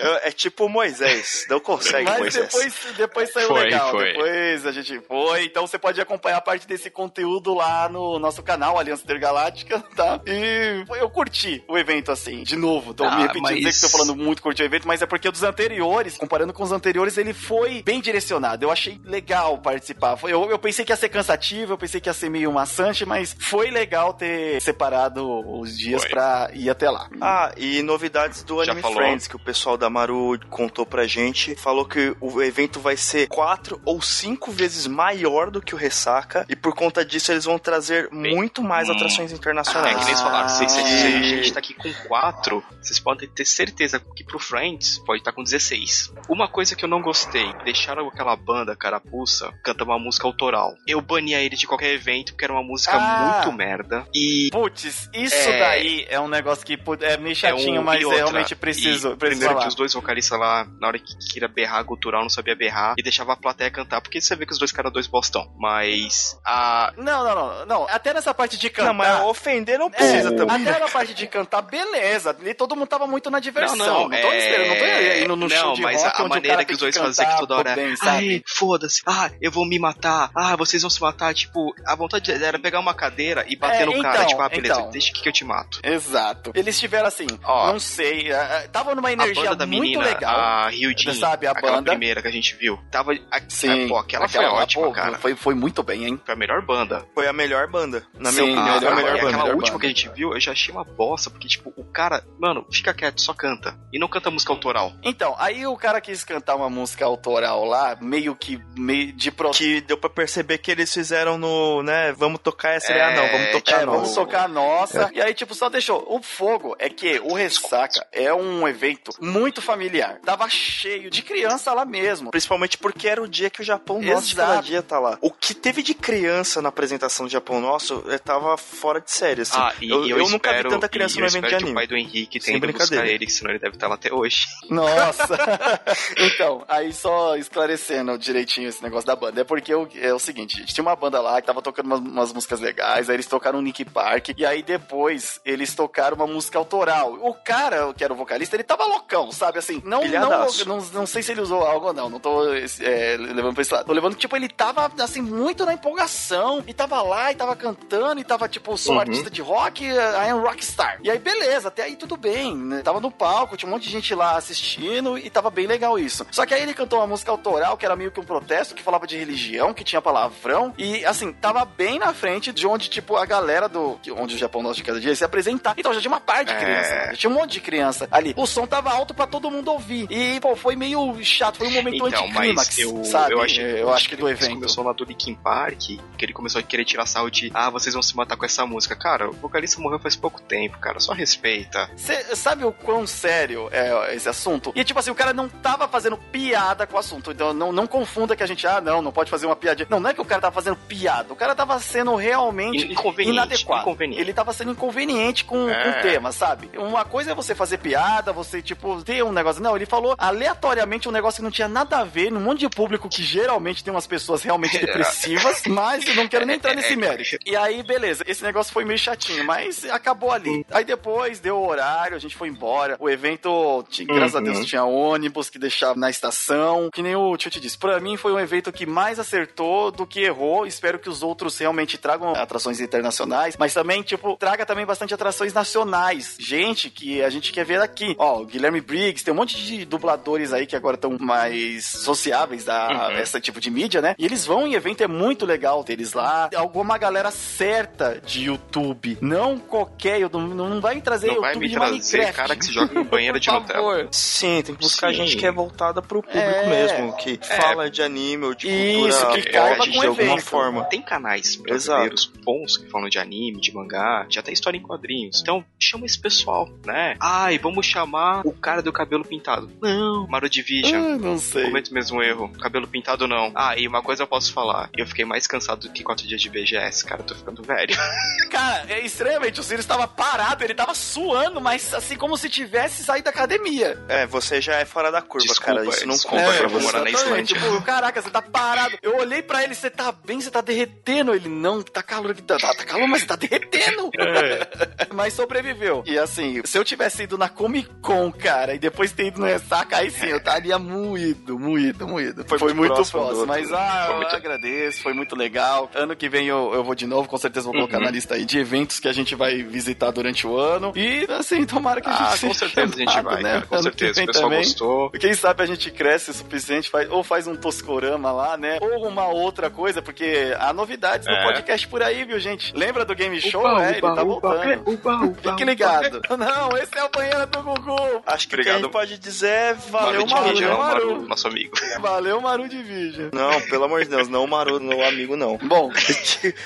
É, 0.00 0.28
é 0.28 0.32
tipo 0.32 0.64
o 0.66 0.68
Moisés, 0.68 1.46
não 1.48 1.60
consegue 1.60 2.04
Mas 2.08 2.18
Moisés. 2.18 2.44
depois, 2.46 2.74
depois 2.96 3.32
saiu 3.32 3.48
Foi, 3.48 3.60
legal. 3.64 3.90
foi. 3.90 4.12
Depois 4.12 4.66
a 4.66 4.72
gente 4.72 5.00
foi. 5.06 5.44
Então 5.44 5.66
você 5.66 5.78
pode 5.78 6.00
acompanhar 6.00 6.40
parte 6.40 6.66
desse 6.66 6.90
conteúdo 6.90 7.54
lá 7.54 7.88
no 7.88 8.18
nosso 8.18 8.42
canal, 8.42 8.78
Aliança 8.78 9.02
Intergaláctica, 9.04 9.80
tá? 9.94 10.20
E 10.26 10.84
eu 10.98 11.10
curti 11.10 11.62
o 11.68 11.76
evento 11.78 12.10
assim, 12.12 12.42
de 12.42 12.56
novo. 12.56 12.94
Tô 12.94 13.04
Ah, 13.04 13.16
me 13.16 13.22
repetindo, 13.22 13.42
mas- 13.42 13.62
sei 13.62 13.72
que 13.72 13.80
tô 13.80 13.88
falando 13.98 14.16
muito 14.16 14.42
curti 14.42 14.62
o 14.62 14.64
evento, 14.64 14.86
mas 14.86 15.02
é 15.02 15.06
porque 15.06 15.30
dos 15.30 15.42
anteriores, 15.42 16.16
comparando 16.16 16.52
com 16.52 16.62
os 16.62 16.72
anteriores, 16.72 17.16
ele 17.18 17.32
foi 17.34 17.82
bem 17.82 18.00
direcionado. 18.00 18.64
Eu 18.64 18.70
achei 18.70 19.00
legal 19.04 19.58
participar. 19.58 20.18
Eu, 20.24 20.50
eu 20.50 20.58
pensei 20.58 20.84
que 20.84 20.92
ia 20.92 20.96
ser 20.96 21.08
cansativo, 21.08 21.72
eu 21.74 21.78
pensei 21.78 22.00
que 22.00 22.08
ia 22.08 22.12
ser 22.14 22.28
meio 22.30 22.50
maçante, 22.52 23.04
mas 23.04 23.36
foi 23.38 23.70
legal 23.70 24.14
ter 24.14 24.49
separado 24.58 25.28
os 25.60 25.76
dias 25.78 26.00
Foi. 26.02 26.10
pra 26.10 26.50
ir 26.54 26.70
até 26.70 26.90
lá. 26.90 27.08
Ah, 27.20 27.52
e 27.56 27.82
novidades 27.82 28.42
do 28.42 28.56
Já 28.64 28.72
Anime 28.72 28.82
falou. 28.82 28.96
Friends, 28.96 29.28
que 29.28 29.36
o 29.36 29.38
pessoal 29.38 29.76
da 29.76 29.90
Maru 29.90 30.38
contou 30.48 30.86
pra 30.86 31.06
gente. 31.06 31.54
Falou 31.54 31.84
que 31.84 32.16
o 32.20 32.40
evento 32.42 32.80
vai 32.80 32.96
ser 32.96 33.28
quatro 33.28 33.80
ou 33.84 34.00
cinco 34.00 34.50
vezes 34.50 34.86
maior 34.86 35.50
do 35.50 35.60
que 35.60 35.74
o 35.74 35.78
Ressaca. 35.78 36.44
E 36.48 36.56
por 36.56 36.74
conta 36.74 37.04
disso, 37.04 37.30
eles 37.32 37.44
vão 37.44 37.58
trazer 37.58 38.08
Bem, 38.10 38.34
muito 38.34 38.62
mais 38.62 38.88
hum. 38.88 38.92
atrações 38.92 39.32
É 39.32 39.34
internacionais. 39.34 39.94
que 39.96 40.00
nem 40.00 40.08
eles 40.08 40.20
falaram, 40.22 40.48
se, 40.48 40.68
se- 40.68 40.74
se 40.74 40.82
a 41.06 41.18
Ah. 41.18 41.22
gente 41.22 41.52
tá 41.52 41.58
aqui 41.58 41.74
com 41.74 41.92
4, 42.08 42.62
vocês 42.80 42.98
podem 42.98 43.28
ter 43.28 43.44
certeza 43.44 44.00
que 44.16 44.24
pro 44.24 44.38
Friends 44.38 44.98
pode 45.04 45.20
estar 45.20 45.32
com 45.32 45.42
16. 45.42 46.12
Uma 46.28 46.48
coisa 46.48 46.74
que 46.74 46.84
eu 46.84 46.88
não 46.88 47.02
gostei, 47.02 47.52
deixaram 47.64 48.08
aquela 48.08 48.34
banda 48.36 48.74
carapuça 48.74 49.52
cantar 49.62 49.84
uma 49.84 49.98
música 49.98 50.26
autoral. 50.26 50.74
Eu 50.86 51.00
bania 51.00 51.40
ele 51.42 51.56
de 51.56 51.66
qualquer 51.66 51.92
evento 51.94 52.32
porque 52.32 52.44
era 52.44 52.52
uma 52.52 52.62
música 52.62 52.96
Ah. 52.96 53.40
muito 53.44 53.52
merda. 53.56 54.06
E 54.14 54.39
Putz, 54.50 55.08
isso 55.12 55.34
É. 55.50 55.58
daí 55.58 56.06
é 56.08 56.18
um 56.20 56.28
negócio 56.28 56.64
que 56.64 56.78
é 57.02 57.16
meio 57.16 57.34
chatinho, 57.36 57.76
É 57.76 57.80
um- 57.80 57.82
mas 57.82 58.02
e 58.02 58.06
é 58.06 58.14
realmente 58.16 58.54
preciso, 58.56 59.12
e 59.12 59.16
preciso 59.16 59.16
primeiro 59.16 59.52
falar. 59.52 59.62
que 59.62 59.68
os 59.68 59.74
dois 59.74 59.92
vocalistas 59.92 60.38
lá, 60.38 60.66
na 60.80 60.86
hora 60.88 60.98
que 60.98 61.14
queria 61.32 61.48
berrar 61.48 61.82
gutural, 61.84 62.22
não 62.22 62.30
sabia 62.30 62.54
berrar 62.56 62.94
e 62.98 63.02
deixava 63.02 63.32
a 63.32 63.36
plateia 63.36 63.70
cantar, 63.70 64.00
porque 64.00 64.20
você 64.20 64.34
vê 64.36 64.46
que 64.46 64.52
os 64.52 64.58
dois 64.58 64.72
caras 64.72 64.92
dois 64.92 65.06
bostão. 65.06 65.52
Mas 65.58 66.38
a. 66.44 66.92
Não, 66.96 67.24
não, 67.24 67.34
não, 67.34 67.66
não. 67.66 67.86
Até 67.88 68.14
nessa 68.14 68.32
parte 68.32 68.56
de 68.56 68.70
cantar. 68.70 68.88
Não, 68.88 68.94
mas 68.94 69.20
ofender 69.22 69.78
não 69.78 69.86
É, 69.86 69.90
precisa 69.90 70.34
também. 70.34 70.66
até 70.68 70.78
na 70.78 70.88
parte 70.88 71.14
de 71.14 71.26
cantar, 71.26 71.62
beleza. 71.62 72.30
Ali 72.38 72.54
todo 72.54 72.74
mundo 72.76 72.88
tava 72.88 73.06
muito 73.06 73.30
na 73.30 73.40
diversão. 73.40 73.76
Não, 73.76 73.86
Não, 73.86 74.08
não, 74.08 74.20
tô 74.20 74.28
é... 74.32 74.38
esperando, 74.38 74.68
não 74.68 74.76
tô 74.76 75.24
indo 75.24 75.36
no 75.36 75.48
não, 75.48 75.56
show 75.56 75.72
de 75.74 75.82
mas 75.82 76.02
rock 76.02 76.22
a 76.22 76.28
maneira 76.28 76.48
cara 76.56 76.64
que 76.64 76.72
os 76.72 76.78
dois 76.78 76.96
faziam 76.96 77.28
que 77.30 77.38
toda 77.38 77.54
hora 77.56 77.74
bem, 77.74 77.92
é, 77.92 77.96
sabe? 77.96 78.42
foda-se, 78.46 79.02
ah, 79.06 79.30
eu 79.40 79.50
vou 79.50 79.66
me 79.66 79.78
matar, 79.78 80.30
ah, 80.34 80.56
vocês 80.56 80.82
vão 80.82 80.90
se 80.90 81.00
matar, 81.00 81.32
tipo, 81.34 81.72
a 81.86 81.94
vontade 81.94 82.30
era 82.32 82.58
pegar 82.58 82.80
uma 82.80 82.94
cadeira 82.94 83.44
e 83.48 83.56
bater 83.56 83.82
É, 83.82 83.86
no 83.86 84.02
cara, 84.02 84.16
então, 84.24 84.29
tipo, 84.30 84.42
ah, 84.42 84.48
beleza, 84.48 84.74
então. 84.80 84.90
deixa 84.90 85.12
que 85.12 85.28
eu 85.28 85.32
te 85.32 85.44
mato. 85.44 85.80
Exato. 85.82 86.52
Eles 86.54 86.78
tiveram 86.78 87.06
assim, 87.06 87.26
Ó, 87.44 87.72
não 87.72 87.78
sei, 87.80 88.30
é, 88.32 88.34
é, 88.34 88.68
tava 88.68 88.94
numa 88.94 89.08
A 89.08 89.12
energia 89.12 89.50
muito 89.54 89.68
menina, 89.68 90.04
legal. 90.04 90.34
a 90.38 90.68
Ryujin, 90.68 91.14
sabe, 91.14 91.46
a 91.46 91.54
banda. 91.54 91.90
primeira 91.90 92.22
que 92.22 92.28
a 92.28 92.32
gente 92.32 92.54
viu, 92.56 92.78
tava, 92.90 93.12
a, 93.30 93.40
Sim, 93.48 93.84
a, 93.84 93.88
pô, 93.88 93.96
aquela, 93.96 94.28
foi 94.28 94.44
ótima, 94.44 94.86
pô, 94.86 94.92
cara, 94.92 95.18
Foi, 95.18 95.34
foi 95.34 95.54
muito 95.54 95.82
bem, 95.82 96.04
hein? 96.06 96.20
foi 96.24 96.34
a 96.34 96.36
melhor 96.36 96.62
banda. 96.62 97.06
Foi 97.14 97.26
a 97.26 97.32
melhor 97.32 97.66
banda. 97.68 98.04
Na 98.18 98.30
Sim, 98.30 98.42
minha 98.42 98.54
opinião, 98.54 98.78
foi 98.80 98.88
a 98.88 98.94
melhor 98.94 99.08
e 99.10 99.12
banda, 99.20 99.28
aquela 99.28 99.42
melhor 99.44 99.56
última 99.56 99.72
banda. 99.72 99.80
que 99.80 99.86
a 99.86 99.88
gente 99.88 100.08
viu, 100.14 100.32
eu 100.32 100.40
já 100.40 100.52
achei 100.52 100.72
uma 100.74 100.84
bosta, 100.84 101.30
porque, 101.30 101.48
tipo, 101.48 101.72
o 101.76 101.84
cara, 101.84 102.24
mano, 102.38 102.66
fica 102.70 102.92
quieto, 102.94 103.20
só 103.20 103.34
canta. 103.34 103.76
E 103.92 103.98
não 103.98 104.08
canta 104.08 104.30
música 104.30 104.52
autoral. 104.52 104.92
Então, 105.02 105.34
aí 105.38 105.66
o 105.66 105.76
cara 105.76 106.00
quis 106.00 106.24
cantar 106.24 106.56
uma 106.56 106.70
música 106.70 107.04
autoral 107.04 107.64
lá, 107.64 107.96
meio 108.00 108.34
que 108.34 108.60
meio 108.76 109.12
de 109.12 109.30
pro... 109.30 109.50
Que 109.50 109.80
deu 109.80 109.96
pra 109.96 110.08
perceber 110.10 110.58
que 110.58 110.70
eles 110.70 110.92
fizeram 110.92 111.36
no, 111.38 111.82
né, 111.82 112.12
vamos 112.12 112.40
tocar 112.40 112.70
essa 112.74 112.92
É, 112.92 113.00
ah, 113.02 113.16
não, 113.16 113.28
vamos 113.30 113.50
tocar 113.52 113.80
É, 113.80 113.82
a 113.82 113.86
vamos 113.86 114.14
nossa. 114.20 114.26
tocar 114.26 114.44
a 114.44 114.48
nossa. 114.48 115.10
E 115.14 115.20
aí, 115.20 115.34
tipo, 115.34 115.54
só 115.54 115.68
deixou. 115.68 116.04
O 116.08 116.22
fogo 116.22 116.74
é 116.78 116.88
que 116.88 117.20
o 117.24 117.34
Ressaca 117.34 118.06
é 118.12 118.32
um 118.32 118.66
evento 118.66 119.12
muito 119.20 119.60
familiar. 119.62 120.18
Tava 120.24 120.48
cheio 120.48 121.10
de 121.10 121.22
criança 121.22 121.72
lá 121.72 121.84
mesmo. 121.84 122.30
Principalmente 122.30 122.78
porque 122.78 123.08
era 123.08 123.22
o 123.22 123.28
dia 123.28 123.50
que 123.50 123.60
o 123.60 123.64
Japão 123.64 124.00
Nosso 124.00 124.32
Exato. 124.34 124.48
cada 124.50 124.62
dia 124.62 124.82
tá 124.82 124.98
lá. 124.98 125.18
O 125.20 125.30
que 125.30 125.54
teve 125.54 125.82
de 125.82 125.94
criança 125.94 126.60
na 126.62 126.68
apresentação 126.68 127.26
do 127.26 127.32
Japão 127.32 127.60
Nosso 127.60 128.04
eh, 128.08 128.18
tava 128.18 128.56
fora 128.56 129.00
de 129.00 129.10
série, 129.10 129.42
assim. 129.42 129.58
ah, 129.58 129.72
e 129.80 129.90
eu, 129.90 130.06
eu, 130.06 130.18
eu 130.18 130.28
nunca 130.28 130.50
vi 130.50 130.56
espero- 130.56 130.70
tanta 130.70 130.88
criança 130.88 131.14
no 131.18 131.24
eu 131.24 131.28
evento 131.28 131.40
de 131.42 131.46
espero 131.46 131.58
que 131.58 131.64
o 131.64 131.66
anime. 131.66 131.74
pai 131.74 131.86
do 131.86 131.96
Henrique 131.96 132.40
tenha 132.40 132.56
ido 132.56 132.66
buscar 132.66 132.86
brincadeira. 132.86 133.14
ele, 133.14 133.26
que 133.26 133.32
senão 133.32 133.50
ele 133.50 133.58
deve 133.58 133.76
estar 133.76 133.88
lá 133.88 133.94
até 133.94 134.12
hoje. 134.12 134.46
Nossa! 134.70 135.80
então, 136.16 136.64
aí 136.68 136.92
só 136.92 137.36
esclarecendo 137.36 138.18
direitinho 138.18 138.68
esse 138.68 138.82
negócio 138.82 139.06
da 139.06 139.16
banda. 139.16 139.40
É 139.40 139.44
porque 139.44 139.74
o- 139.74 139.88
é 140.00 140.12
o 140.12 140.18
seguinte, 140.18 140.58
gente, 140.58 140.74
tinha 140.74 140.82
uma 140.82 140.96
banda 140.96 141.20
lá 141.20 141.40
que 141.40 141.46
tava 141.46 141.62
tocando 141.62 141.86
umas, 141.86 142.00
umas 142.00 142.32
músicas 142.32 142.60
legais, 142.60 143.08
aí 143.08 143.16
eles 143.16 143.26
tocaram 143.26 143.58
o 143.58 143.62
Nick 143.62 143.84
Park, 143.84 144.09
e 144.36 144.44
aí 144.46 144.62
depois 144.62 145.40
eles 145.44 145.74
tocaram 145.74 146.16
uma 146.16 146.26
música 146.26 146.58
autoral. 146.58 147.14
O 147.22 147.34
cara, 147.34 147.92
que 147.94 148.02
era 148.04 148.12
o 148.12 148.16
vocalista, 148.16 148.56
ele 148.56 148.64
tava 148.64 148.84
loucão, 148.84 149.30
sabe? 149.32 149.58
Assim, 149.58 149.82
não, 149.84 150.04
não, 150.04 150.46
não, 150.66 150.78
não 150.92 151.06
sei 151.06 151.22
se 151.22 151.32
ele 151.32 151.40
usou 151.40 151.62
algo 151.62 151.88
ou 151.88 151.92
não, 151.92 152.08
não 152.10 152.18
tô 152.20 152.44
é, 152.54 153.16
levando 153.18 153.54
pra 153.54 153.62
esse 153.62 153.72
lado. 153.72 153.86
Tô 153.86 153.92
levando, 153.92 154.14
tipo, 154.14 154.36
ele 154.36 154.48
tava, 154.48 154.90
assim, 155.02 155.20
muito 155.22 155.64
na 155.64 155.74
empolgação, 155.74 156.62
e 156.66 156.74
tava 156.74 157.00
lá, 157.02 157.32
e 157.32 157.34
tava 157.34 157.54
cantando, 157.56 158.20
e 158.20 158.24
tava, 158.24 158.48
tipo, 158.48 158.76
sou 158.76 158.94
Uhum. 158.94 159.00
artista 159.00 159.30
de 159.30 159.40
rock, 159.40 159.84
I 159.84 160.30
am 160.30 160.40
rockstar. 160.40 160.98
E 161.02 161.10
aí, 161.10 161.18
beleza, 161.18 161.68
até 161.68 161.84
aí 161.84 161.96
tudo 161.96 162.16
bem, 162.16 162.56
né? 162.56 162.82
Tava 162.82 163.00
no 163.00 163.10
palco, 163.10 163.56
tinha 163.56 163.68
um 163.68 163.72
monte 163.72 163.84
de 163.84 163.90
gente 163.90 164.14
lá 164.14 164.36
assistindo, 164.36 165.16
e 165.16 165.30
tava 165.30 165.50
bem 165.50 165.66
legal 165.66 165.98
isso. 165.98 166.26
Só 166.30 166.44
que 166.44 166.52
aí 166.54 166.62
ele 166.62 166.74
cantou 166.74 166.98
uma 166.98 167.06
música 167.06 167.30
autoral, 167.30 167.76
que 167.76 167.84
era 167.86 167.96
meio 167.96 168.10
que 168.10 168.20
um 168.20 168.24
protesto, 168.24 168.74
que 168.74 168.82
falava 168.82 169.06
de 169.06 169.16
religião, 169.16 169.72
que 169.72 169.84
tinha 169.84 170.02
palavrão, 170.02 170.74
e, 170.76 171.04
assim, 171.04 171.32
tava 171.32 171.64
bem 171.64 171.98
na 171.98 172.12
frente 172.12 172.52
de 172.52 172.66
onde, 172.66 172.88
tipo, 172.88 173.16
a 173.16 173.24
galera 173.24 173.68
do... 173.68 173.89
que- 174.02 174.10
onde 174.12 174.34
o 174.34 174.38
Japão 174.38 174.62
Nosso 174.62 174.76
de 174.76 174.82
cada 174.84 175.00
dia 175.00 175.10
ia 175.10 175.16
se 175.16 175.24
apresentar. 175.24 175.74
Então 175.76 175.92
já 175.94 176.00
tinha 176.00 176.10
uma 176.10 176.20
parte 176.20 176.48
de 176.48 176.54
É. 176.54 176.58
criança, 176.60 176.94
já 177.12 177.16
tinha 177.16 177.30
um 177.30 177.34
monte 177.34 177.52
de 177.52 177.60
criança 177.60 178.08
ali. 178.10 178.34
O 178.36 178.46
som 178.46 178.66
tava 178.66 178.90
alto 178.90 179.14
pra 179.14 179.26
todo 179.26 179.50
mundo 179.50 179.70
ouvir. 179.72 180.06
E, 180.10 180.38
pô, 180.40 180.54
foi 180.56 180.76
meio 180.76 181.16
chato, 181.22 181.58
foi 181.58 181.68
um 181.68 181.72
momento 181.72 182.06
Então, 182.06 182.06
anticlímax, 182.24 182.78
eu, 182.78 183.04
sabe? 183.04 183.32
eu 183.34 183.42
achei, 183.42 183.82
eu 183.82 183.92
acho 183.92 184.08
que 184.08 184.16
do 184.16 184.28
isso 184.30 184.44
evento. 184.44 184.54
começou 184.56 184.84
lá 184.84 184.92
do 184.92 185.04
Linkin 185.04 185.34
Park, 185.34 185.78
que 185.78 186.00
ele 186.24 186.32
começou 186.32 186.58
a 186.60 186.62
querer 186.62 186.84
tirar 186.84 187.06
sarro 187.06 187.30
de, 187.30 187.50
ah, 187.54 187.70
vocês 187.70 187.94
vão 187.94 188.02
se 188.02 188.16
matar 188.16 188.36
com 188.36 188.44
essa 188.44 188.64
música. 188.66 188.94
Cara, 188.96 189.28
o 189.30 189.32
vocalista 189.32 189.80
morreu 189.80 189.98
faz 189.98 190.16
pouco 190.16 190.40
tempo, 190.40 190.78
cara, 190.78 191.00
só 191.00 191.12
respeita. 191.12 191.90
Você 191.96 192.36
sabe 192.36 192.64
o 192.64 192.72
quão 192.72 193.06
sério 193.06 193.68
é 193.72 194.14
esse 194.14 194.28
assunto? 194.28 194.72
E 194.74 194.84
tipo 194.84 194.98
assim, 195.00 195.10
o 195.10 195.14
cara 195.14 195.32
não 195.32 195.48
tava 195.48 195.86
fazendo 195.88 196.16
piada 196.16 196.86
com 196.86 196.96
o 196.96 196.98
assunto. 196.98 197.30
Então 197.32 197.52
não, 197.52 197.72
não 197.72 197.86
confunda 197.86 198.34
que 198.36 198.42
a 198.42 198.46
gente, 198.46 198.66
ah, 198.66 198.80
não, 198.80 199.00
não 199.02 199.12
pode 199.12 199.30
fazer 199.30 199.46
uma 199.46 199.56
piadinha. 199.56 199.86
Não, 199.90 200.00
não 200.00 200.10
é 200.10 200.14
que 200.14 200.20
o 200.20 200.24
cara 200.24 200.40
tava 200.40 200.54
fazendo 200.54 200.76
piada. 200.76 201.32
O 201.32 201.36
cara 201.36 201.54
tava 201.54 201.78
sendo 201.80 202.14
realmente 202.14 202.90
Inconveniente, 202.92 203.36
inadequado. 203.36 203.79
Inconveniente. 203.80 204.20
Ele 204.22 204.32
tava 204.32 204.52
sendo 204.52 204.72
inconveniente 204.72 205.44
com, 205.44 205.68
É. 205.68 205.82
com 205.82 205.98
o 205.98 206.02
tema, 206.02 206.32
sabe? 206.32 206.70
Uma 206.76 207.04
coisa 207.04 207.32
é 207.32 207.34
você 207.34 207.54
fazer 207.54 207.78
piada, 207.78 208.32
você, 208.32 208.60
tipo, 208.62 209.02
ter 209.02 209.22
um 209.24 209.32
negócio. 209.32 209.62
Não, 209.62 209.76
ele 209.76 209.86
falou 209.86 210.14
aleatoriamente 210.18 211.08
um 211.08 211.12
negócio 211.12 211.38
que 211.38 211.44
não 211.44 211.50
tinha 211.50 211.68
nada 211.68 211.98
a 211.98 212.04
ver 212.04 212.30
num 212.30 212.40
monte 212.40 212.60
de 212.60 212.68
público 212.68 213.08
que 213.08 213.22
geralmente 213.22 213.82
tem 213.84 213.92
umas 213.92 214.06
pessoas 214.06 214.42
realmente 214.42 214.78
depressivas, 214.84 215.62
mas 215.66 216.06
eu 216.06 216.14
não 216.14 216.28
quero 216.28 216.46
nem 216.46 216.56
entrar 216.56 216.74
nesse 216.74 216.94
mérito. 216.96 217.38
E 217.44 217.56
aí, 217.56 217.82
beleza, 217.82 218.24
esse 218.26 218.42
negócio 218.42 218.72
foi 218.72 218.84
meio 218.84 218.98
chatinho, 218.98 219.44
mas 219.44 219.84
acabou 219.84 220.30
ali. 220.32 220.64
Aí 220.70 220.84
depois 220.84 221.40
deu 221.40 221.56
o 221.56 221.66
horário, 221.68 222.16
a 222.16 222.20
gente 222.20 222.36
foi 222.36 222.48
embora. 222.48 222.96
O 222.98 223.08
evento, 223.08 223.84
tinha- 223.88 224.06
graças 224.06 224.36
a 224.36 224.40
Deus, 224.40 224.64
tinha 224.66 224.84
ônibus 224.84 225.48
que 225.50 225.58
deixava 225.58 225.98
na 225.98 226.10
estação. 226.10 226.90
Que 226.92 227.02
nem 227.02 227.14
o 227.16 227.36
tio 227.36 227.50
te 227.50 227.60
disse. 227.60 227.76
Pra 227.78 228.00
mim 228.00 228.16
foi 228.16 228.32
um 228.32 228.38
evento 228.40 228.72
que 228.72 228.86
mais 228.86 229.18
acertou 229.18 229.90
do 229.90 230.06
que 230.06 230.20
errou. 230.20 230.66
Espero 230.66 230.98
que 230.98 231.08
os 231.08 231.22
outros 231.22 231.58
realmente 231.58 231.98
tragam 231.98 232.34
atrações 232.34 232.80
internacionais. 232.80 233.56
Mas 233.58 233.69
também, 233.74 234.02
tipo, 234.02 234.36
traga 234.36 234.64
também 234.66 234.84
bastante 234.86 235.14
atrações 235.14 235.52
nacionais. 235.52 236.36
Gente 236.38 236.90
que 236.90 237.22
a 237.22 237.30
gente 237.30 237.52
quer 237.52 237.64
ver 237.64 237.80
aqui. 237.80 238.14
Ó, 238.18 238.40
o 238.42 238.46
Guilherme 238.46 238.80
Briggs, 238.80 239.24
tem 239.24 239.32
um 239.32 239.36
monte 239.36 239.56
de 239.56 239.84
dubladores 239.84 240.52
aí 240.52 240.66
que 240.66 240.76
agora 240.76 240.94
estão 240.96 241.16
mais 241.20 241.86
sociáveis 241.86 242.68
a 242.68 243.08
Uhum. 243.10 243.18
esse 243.18 243.40
tipo 243.40 243.60
de 243.60 243.70
mídia, 243.70 244.00
né? 244.00 244.14
E 244.18 244.24
eles 244.24 244.44
vão 244.46 244.66
em 244.66 244.74
evento, 244.74 245.02
é 245.02 245.06
muito 245.06 245.44
legal 245.46 245.82
ter 245.84 245.94
eles 245.94 246.12
lá. 246.12 246.48
Alguma 246.56 246.98
galera 246.98 247.30
certa 247.30 248.20
de 248.24 248.44
YouTube. 248.44 249.18
Não 249.20 249.58
qualquer, 249.58 250.20
não, 250.30 250.40
não 250.48 250.80
vai 250.80 251.00
trazer 251.00 251.28
Não 251.28 251.40
vai 251.40 251.50
YouTube 251.54 251.62
me 251.62 251.68
de 251.68 251.74
trazer 251.74 251.92
Minecraft. 252.18 252.32
cara 252.36 252.56
que 252.56 252.64
se 252.64 252.72
joga 252.72 252.94
no 252.94 253.04
banheiro 253.04 253.38
de 253.38 253.46
favor. 253.46 254.08
Sim, 254.10 254.62
tem 254.62 254.74
que 254.74 254.80
buscar 254.82 255.10
Sim. 255.10 255.18
gente 255.18 255.36
que 255.36 255.46
é 255.46 255.52
voltada 255.52 256.00
pro 256.02 256.22
público 256.22 256.40
É. 256.40 256.66
mesmo, 256.66 257.16
que 257.16 257.38
fala 257.42 257.90
de 257.90 258.02
anime 258.02 258.44
ou 258.46 258.54
de 258.54 258.68
Isso, 258.68 259.20
cultura 259.20 259.42
que 259.42 259.50
caiba 259.50 259.76
nerd 259.84 259.94
com 259.94 260.00
de 260.00 260.06
alguma 260.06 260.22
evento. 260.32 260.42
forma. 260.44 260.84
Tem 260.84 261.02
canais 261.02 261.56
brasileiros 261.56 262.26
bons 262.44 262.76
que 262.76 262.88
falam 262.90 263.08
de 263.08 263.18
anime, 263.18 263.59
de 263.60 263.74
mangá, 263.74 264.24
de 264.28 264.38
até 264.38 264.52
história 264.52 264.76
em 264.78 264.82
quadrinhos. 264.82 265.40
Então, 265.40 265.64
chama 265.78 266.06
esse 266.06 266.18
pessoal, 266.18 266.68
né? 266.84 267.16
Ai, 267.20 267.58
vamos 267.58 267.86
chamar 267.86 268.46
o 268.46 268.52
cara 268.52 268.82
do 268.82 268.92
cabelo 268.92 269.24
pintado. 269.24 269.70
Não. 269.80 270.26
Maru 270.26 270.48
Division. 270.48 271.14
Ah, 271.14 271.18
não 271.18 271.38
sei. 271.38 271.64
Comete 271.64 271.90
o 271.90 271.94
mesmo 271.94 272.22
erro. 272.22 272.50
Cabelo 272.60 272.86
pintado 272.88 273.26
não. 273.26 273.52
Ah, 273.54 273.76
e 273.76 273.86
uma 273.86 274.02
coisa 274.02 274.22
eu 274.22 274.26
posso 274.26 274.52
falar. 274.52 274.88
Eu 274.96 275.06
fiquei 275.06 275.24
mais 275.24 275.46
cansado 275.46 275.80
do 275.88 275.92
que 275.92 276.02
4 276.02 276.26
dias 276.26 276.40
de 276.40 276.48
BGS, 276.48 277.04
cara. 277.04 277.20
Eu 277.22 277.26
tô 277.26 277.34
ficando 277.34 277.62
velho. 277.62 277.94
Cara, 278.50 278.84
é 278.88 279.00
estranhamente, 279.04 279.60
o 279.60 279.62
Sirius 279.62 279.86
tava 279.86 280.08
parado, 280.08 280.64
ele 280.64 280.74
tava 280.74 280.92
suando, 280.92 281.60
mas 281.60 281.94
assim 281.94 282.16
como 282.16 282.36
se 282.36 282.48
tivesse 282.48 283.04
saído 283.04 283.24
da 283.26 283.30
academia. 283.30 283.96
É, 284.08 284.26
você 284.26 284.60
já 284.60 284.74
é 284.76 284.84
fora 284.84 285.10
da 285.12 285.22
curva, 285.22 285.46
Desculpa, 285.46 285.74
cara. 285.74 285.88
Isso 285.88 286.04
não 286.06 286.14
desculpa, 286.14 286.36
conta 286.44 286.56
pra 286.56 286.64
eu 286.64 286.68
vou 286.68 286.80
você. 286.80 286.86
morar 286.86 287.04
na. 287.04 287.10
Islândia. 287.10 287.56
Tipo, 287.56 287.82
caraca, 287.82 288.20
você 288.20 288.30
tá 288.30 288.42
parado. 288.42 288.98
Eu 289.02 289.18
olhei 289.18 289.40
pra 289.42 289.62
ele, 289.62 289.74
você 289.74 289.88
tá 289.88 290.10
bem, 290.10 290.40
você 290.40 290.50
tá 290.50 290.60
derretendo. 290.60 291.32
Ele, 291.32 291.48
não, 291.48 291.80
tá 291.80 292.02
calor 292.02 292.32
aqui. 292.32 292.42
Tá, 292.42 292.58
tá 292.58 292.84
calor, 292.84 293.06
mas 293.06 293.20
você 293.22 293.26
tá 293.28 293.36
derretendo. 293.36 293.49
mas 295.14 295.32
sobreviveu. 295.34 296.02
E 296.06 296.18
assim, 296.18 296.60
se 296.64 296.78
eu 296.78 296.84
tivesse 296.84 297.22
ido 297.24 297.36
na 297.36 297.48
Comic 297.48 297.88
Con, 298.00 298.30
cara, 298.32 298.74
e 298.74 298.78
depois 298.78 299.12
ter 299.12 299.26
ido 299.26 299.40
no 299.40 299.46
Ressaca, 299.46 299.96
aí 299.98 300.10
sim, 300.10 300.26
eu 300.26 300.36
estaria 300.38 300.78
moído, 300.78 301.58
moído, 301.58 302.06
moído. 302.06 302.44
Foi, 302.46 302.58
muito 302.72 302.76
muito 302.94 303.10
próximo. 303.10 303.46
Mas, 303.46 303.72
ah, 303.72 304.04
Foi 304.06 304.14
eu 304.14 304.18
muito- 304.20 304.36
agradeço, 304.36 305.02
foi 305.02 305.12
muito 305.12 305.34
legal. 305.36 305.90
Ano 305.94 306.14
que 306.16 306.28
vem 306.28 306.46
eu, 306.46 306.72
eu 306.74 306.84
vou 306.84 306.94
de 306.94 307.06
novo, 307.06 307.28
com 307.28 307.36
certeza 307.38 307.64
vou 307.66 307.74
colocar 307.74 307.98
Uhum. 307.98 308.04
na 308.04 308.10
lista 308.10 308.34
aí 308.34 308.44
de 308.44 308.58
eventos 308.58 308.98
que 309.00 309.08
a 309.08 309.12
gente 309.12 309.34
vai 309.34 309.62
visitar 309.62 310.10
durante 310.10 310.46
o 310.46 310.56
ano. 310.56 310.92
E, 310.96 311.26
assim, 311.30 311.64
tomara 311.64 312.00
que 312.00 312.08
a 312.08 312.12
gente 312.12 312.22
Ah, 312.44 312.48
com 312.48 312.54
certeza 312.54 312.94
a 312.94 312.98
gente 312.98 313.12
chamado, 313.12 313.34
vai, 313.34 313.42
né? 313.42 313.52
cara. 313.54 313.66
Com 313.66 313.74
Ano 313.74 313.82
certeza. 313.84 314.22
O 314.22 314.26
pessoal 314.26 314.44
também. 314.44 314.58
gostou. 314.64 315.10
Quem 315.10 315.34
sabe 315.34 315.62
a 315.62 315.66
gente 315.66 315.90
cresce 315.90 316.30
o 316.30 316.34
suficiente, 316.34 316.88
faz, 316.90 317.10
ou 317.10 317.22
faz 317.24 317.46
um 317.46 317.56
toscorama 317.56 318.30
lá, 318.32 318.56
né? 318.56 318.78
Ou 318.80 319.06
uma 319.08 319.28
outra 319.28 319.68
coisa, 319.70 320.00
porque 320.02 320.54
há 320.58 320.72
novidades 320.72 321.26
no 321.26 321.32
É. 321.34 321.42
podcast 321.44 321.86
por 321.88 322.02
aí, 322.02 322.24
viu, 322.24 322.38
gente? 322.38 322.72
Lembra 322.76 323.04
do 323.04 323.14
Game 323.14 323.38
Show? 323.40 323.60
Uba, 323.60 323.84
é, 323.84 323.90
ele 323.90 323.98
uba, 323.98 324.14
tá 324.14 324.22
uba, 324.22 324.48
voltando. 324.48 324.90
uba, 324.90 325.16
uba, 325.24 325.50
Fique 325.50 325.64
ligado. 325.64 326.20
Não, 326.38 326.76
esse 326.78 326.96
é 326.98 327.04
o 327.04 327.08
banheiro 327.10 327.46
do 327.46 327.62
Gugu. 327.62 328.22
Acho 328.26 328.48
que 328.48 328.54
Obrigado. 328.54 328.80
gente 328.80 328.90
pode 328.90 329.18
dizer 329.18 329.48
é 329.50 329.74
valeu, 329.74 330.26
Maru 330.26 330.60
né, 330.60 330.66
Maru? 330.68 330.78
Maru, 330.78 331.22
nosso 331.28 331.48
amigo. 331.48 331.72
Valeu, 332.00 332.40
Maru 332.40 332.68
de 332.68 332.82
Vision. 332.82 333.28
Não, 333.32 333.60
pelo 333.62 333.84
amor 333.84 334.02
de 334.04 334.10
Deus, 334.10 334.28
não 334.28 334.44
o 334.44 334.48
Maru, 334.48 334.78
não 334.80 335.02
amigo, 335.04 335.36
não. 335.36 335.56
Bom, 335.58 335.90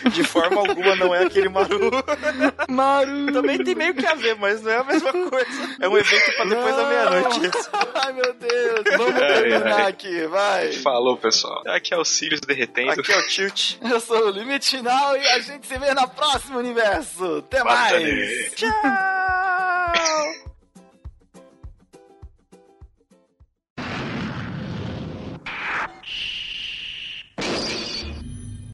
De, 0.04 0.10
de 0.10 0.22
forma 0.24 0.60
alguma 0.60 0.94
não 0.96 1.14
é 1.14 1.24
aquele 1.24 1.48
Maru. 1.48 1.90
Maru. 2.68 3.32
Também 3.32 3.58
tem 3.62 3.74
meio 3.74 3.94
que 3.94 4.06
a 4.06 4.14
ver, 4.14 4.37
mas 4.37 4.62
não 4.62 4.70
é 4.70 4.76
a 4.78 4.84
mesma 4.84 5.12
coisa. 5.12 5.76
É 5.80 5.88
um 5.88 5.96
evento 5.96 6.32
pra 6.37 6.44
depois 6.44 6.76
da 6.76 6.82
Não. 6.82 6.88
meia-noite. 6.88 7.40
Ai, 7.94 8.12
meu 8.12 8.34
Deus. 8.34 8.84
Vamos 8.98 9.14
Ai, 9.22 9.34
terminar 9.34 9.72
ai. 9.80 9.87
aqui, 9.90 10.26
vai. 10.26 10.72
Falou, 10.74 11.16
pessoal. 11.16 11.62
Aqui 11.66 11.92
é 11.94 11.98
o 11.98 12.04
Sirius 12.04 12.40
derretendo. 12.40 12.92
Aqui 12.92 13.12
é 13.12 13.18
o 13.18 13.26
Tilt. 13.28 13.76
Eu 13.82 14.00
sou 14.00 14.26
o 14.26 14.30
Limite 14.30 14.76
Final 14.76 15.16
e 15.16 15.26
a 15.28 15.38
gente 15.40 15.66
se 15.66 15.78
vê 15.78 15.92
na 15.94 16.06
próxima 16.06 16.62
Universo. 16.64 17.38
Até 17.38 17.62
mais. 17.62 18.53
Tchau. 18.55 18.68